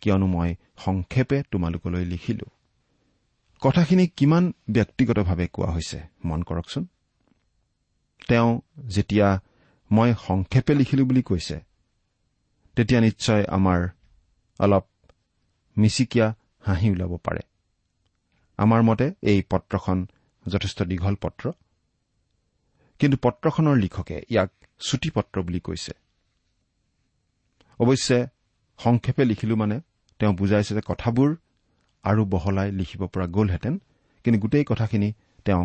কিয়নো 0.00 0.26
মই 0.26 0.54
সংক্ষেপে 0.78 1.42
তোমালোকলৈ 1.50 2.04
লিখিলো। 2.04 2.50
কথাখিনি 3.66 4.06
কিমান 4.06 4.52
ব্যক্তিগতভাৱে 4.70 5.48
কোৱা 5.52 5.70
হৈছে 5.72 6.00
মন 6.24 6.42
কৰকচোন। 6.42 6.86
তেওঁ 8.28 8.60
যেতিয়া 8.86 9.40
মই 9.92 10.14
সংক্ষেপে 10.26 10.74
লিখিলো 10.74 11.04
বুলি 11.04 11.22
কৈছে 11.22 11.60
তেতিয়া 12.76 13.00
নিশ্চয় 13.00 13.44
আমাৰ 13.44 13.88
অলপ 14.58 14.84
মিচিকীয়া 15.76 16.34
হাঁহি 16.60 16.90
ওলাব 16.90 17.16
পাৰে। 17.16 17.40
আমাৰ 18.58 18.82
মতে 18.82 19.14
এই 19.22 19.42
পত্ৰখন 19.50 20.06
যথেষ্ট 20.48 20.82
দীঘল 20.82 21.14
পত্ৰ। 21.14 21.52
কিন্তু 22.98 23.16
পত্ৰখনৰ 23.22 23.76
লিখকে 23.76 24.22
ইয়াক 24.30 24.50
চুটি 24.78 25.10
পত্ৰ 25.10 25.42
বুলি 25.42 25.60
কৈছে। 25.60 25.92
অৱশ্যে 27.78 28.26
সংক্ষেপে 28.78 29.24
লিখিলো 29.24 29.56
মানে 29.56 29.80
তেওঁ 30.18 30.32
বুজাইছে 30.32 30.74
যে 30.74 30.80
কথাবোৰ 30.86 31.36
আৰু 32.04 32.24
বহলাই 32.24 32.68
লিখিব 32.72 33.06
পৰা 33.06 33.26
গ'লহেঁতেন 33.26 33.74
কিন্তু 34.24 34.40
গোটেই 34.40 34.64
কথাখিনি 34.64 35.08
তেওঁ 35.44 35.64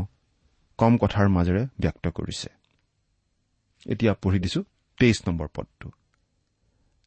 কম 0.79 0.97
কথাৰ 0.97 1.27
মাজেৰে 1.27 1.63
ব্যক্ত 1.79 2.07
কৰিছে। 2.07 2.49
এতিয়া 3.85 4.13
পঢ়ি 4.13 4.39
দিছো 4.39 4.61
তেইছ 4.99 5.17
নম্বৰ 5.27 5.47
পদটো। 5.55 5.87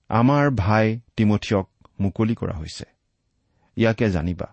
আমাৰ 0.08 0.50
ভাই 0.50 1.00
তিমঠিয়ক 1.16 1.66
মুকলি 2.00 2.34
কৰা 2.34 2.54
হৈছে। 2.54 2.84
ইয়াকে 3.76 4.10
জানিবা। 4.10 4.48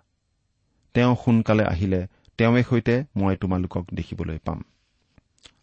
তেওঁ 0.93 1.15
সোনকালে 1.25 1.63
আহিলে 1.63 2.07
তেওঁৱে 2.37 2.63
সৈতে 2.63 2.95
মই 3.15 3.35
তোমালোকক 3.35 3.85
দেখিবলৈ 3.93 4.37
পাম। 4.37 4.59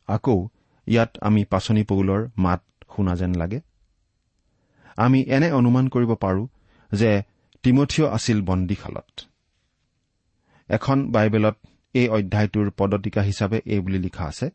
আকৌ 0.06 0.48
ইয়াত 0.86 1.10
আমি 1.20 1.44
পাচনি 1.44 1.82
পৌলৰ 1.82 2.28
মাত 2.38 2.62
শুনা 2.96 3.16
যেন 3.16 3.32
লাগে। 3.34 3.60
আমি 4.96 5.22
এনে 5.22 5.52
অনুমান 5.52 5.88
কৰিব 5.88 6.14
পাৰো 6.14 6.48
যে 6.92 7.22
তিমঠিয় 7.66 8.06
আছিল 8.08 8.38
বন্দীশালত। 8.42 9.10
এখন 10.70 10.98
বাইবেলত 11.14 11.56
এই 11.94 12.08
অধ্যায়টোৰ 12.08 12.68
পদতিকা 12.78 13.22
হিচাপে 13.22 13.58
এই 13.66 13.80
বুলি 13.80 13.98
লিখা 13.98 14.24
আছে 14.24 14.46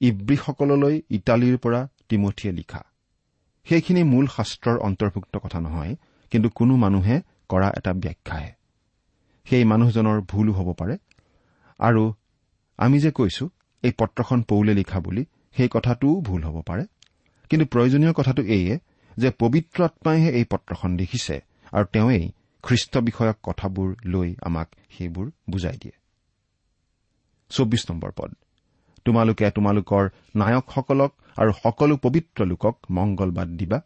ইব্ৰীসকললৈ 0.00 0.94
ইটালীৰ 1.16 1.56
পৰা 1.64 1.80
তিমঠিয়ে 2.08 2.52
লিখা। 2.52 2.80
সেইখিনি 3.66 4.02
মূল 4.02 4.26
শাস্ত্ৰৰ 4.36 4.76
অন্তৰ্ভুক্ত 4.78 5.34
কথা 5.36 5.58
নহয় 5.60 5.92
কিন্তু 6.32 6.48
কোনো 6.58 6.76
মানুহে 6.76 7.16
কৰা 7.48 7.68
এটা 7.78 7.92
ব্যাখ্যাহে। 7.92 8.52
সেই 9.46 9.64
মানুহজনৰ 9.64 10.18
ভুলো 10.30 10.52
হ'ব 10.52 10.68
পাৰে। 10.72 10.96
আৰু 11.80 12.04
আমি 12.78 12.96
যে 13.00 13.10
কৈছো 13.10 13.44
এই 13.82 13.92
পত্ৰখন 14.00 14.38
পৌলে 14.42 14.72
লিখা 14.74 14.98
বুলি 15.00 15.22
সেই 15.56 15.68
কথাটোও 15.72 16.14
ভুল 16.20 16.40
হ'ব 16.44 16.56
পাৰে। 16.68 16.84
কিন্তু 17.50 17.64
প্ৰয়োজনীয় 17.66 18.12
কথাটো 18.12 18.42
এইয়ে 18.56 18.74
যে 19.16 19.28
পবিত্ৰ 19.38 19.78
আত্মাইহে 19.84 20.30
এই 20.38 20.44
পত্ৰখন 20.52 20.90
লিখিছে 20.96 21.36
আৰু 21.72 21.86
তেওঁই 21.92 22.22
খ্ৰীষ্ট 22.64 22.98
বিষয়ক 22.98 23.36
কথাবোৰ 23.42 23.88
লৈ 24.04 24.28
আমাক 24.42 24.68
সেইবোৰ 24.94 25.26
বুজাই 25.50 25.76
দিয়ে। 25.82 25.96
চৌবিশ 27.50 27.82
নম্বৰ 27.90 28.10
পদ। 28.16 28.30
তোমালোকে 29.06 29.50
তোমালোকৰ 29.50 30.04
নায়কসকলক 30.34 31.12
আৰু 31.36 31.52
সকলো 31.62 31.94
পবিত্ৰ 31.96 32.40
লোকক 32.46 32.74
মংগলবাদ 32.90 33.48
দিবা। 33.48 33.78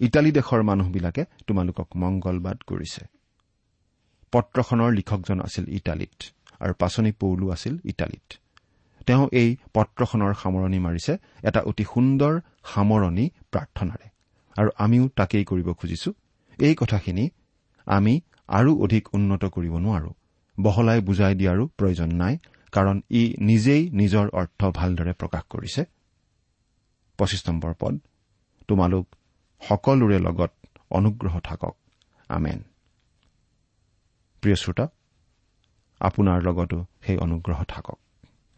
ইটালী 0.00 0.30
দেশৰ 0.32 0.62
মানুহবিলাকে 0.62 1.22
তোমালোকক 1.46 1.88
মংগলবাদ 1.96 2.58
কৰিছে। 2.66 3.02
পত্ৰখনৰ 4.32 4.90
লিখকজন 4.92 5.38
আছিল 5.40 5.64
ইটালীত 5.68 6.18
আৰু 6.60 6.72
পাচনি 6.78 7.12
পৌলো 7.12 7.46
আছিল 7.50 7.74
ইটালীত। 7.84 8.28
তেওঁ 9.06 9.24
এই 9.32 9.56
পত্ৰখনৰ 9.74 10.32
সামৰণি 10.34 10.78
মাৰিছে 10.78 11.12
এটা 11.42 11.60
অতি 11.60 11.84
সুন্দৰ 11.84 12.32
সামৰণি 12.74 13.24
প্ৰাৰ্থনাৰে। 13.52 14.06
আৰু 14.56 14.70
আমিও 14.78 15.04
তাকেই 15.16 15.44
কৰিব 15.44 15.68
খুজিছো। 15.72 16.10
এই 16.58 16.74
কথাখিনি 16.74 17.24
আমি 17.86 18.20
আৰু 18.48 18.82
অধিক 18.82 19.14
উন্নত 19.14 19.44
কৰিব 19.44 19.78
নোৱাৰো। 19.78 20.12
বহলাই 20.60 21.00
বুজাই 21.00 21.34
দিয়াৰো 21.34 21.66
প্ৰয়োজন 21.66 22.12
নাই 22.12 22.38
কাৰণ 22.72 23.02
ই 23.10 23.34
নিজেই 23.40 23.90
নিজৰ 23.90 24.28
অৰ্থ 24.32 24.70
ভালদৰে 24.74 25.12
প্ৰকাশ 25.12 25.42
কৰিছে। 25.50 25.84
পঁচিছ 27.18 27.48
নম্বৰ 27.48 27.74
পদ 27.78 27.98
তোমালোক 28.68 29.06
সকলোৰে 29.62 30.18
লগত 30.18 30.50
অনুগ্ৰহ 30.90 31.40
থাকক। 31.40 31.76
আমেন। 32.28 32.62
প্ৰিয় 34.42 34.56
শ্ৰোতা 34.56 34.88
আপোনাৰ 36.00 36.42
লগতো 36.42 36.86
সেই 37.06 37.16
অনুগ্ৰহ 37.16 37.64
থাকক। 37.64 37.98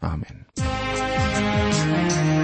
আমেন। 0.01 2.36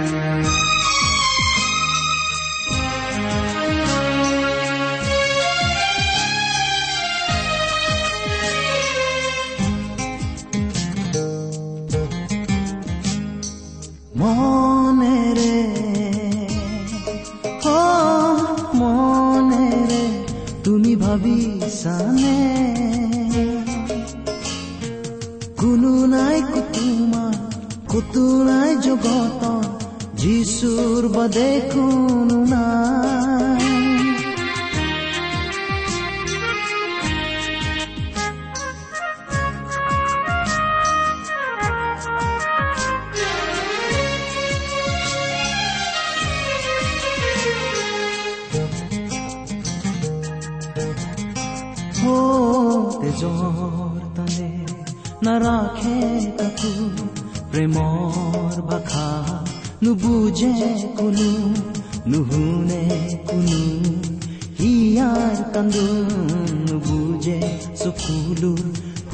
চকুলো 68.04 68.56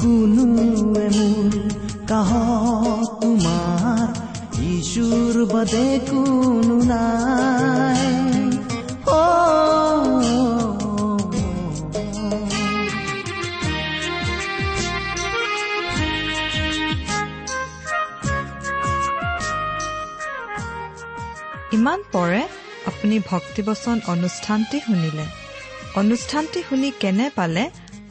শুনোৱে 0.01 1.07
মোৰ 1.17 1.53
কাহ 2.09 2.31
তোমাৰ 3.21 4.09
ঈশ্বৰ 4.71 5.35
বাদে 5.53 6.01
কোনো 6.11 6.77
নাই। 6.83 8.11
ইমান 21.73 22.03
পৰে 22.13 22.43
আপুনি 22.87 23.21
ভক্তিবচন 23.31 24.01
অনুষ্ঠানটি 24.07 24.81
শুনিলে। 24.81 25.25
অনুষ্ঠানটি 25.95 26.63
শুনি 26.69 26.93
কেনে 27.01 27.31
পালে? 27.35 27.71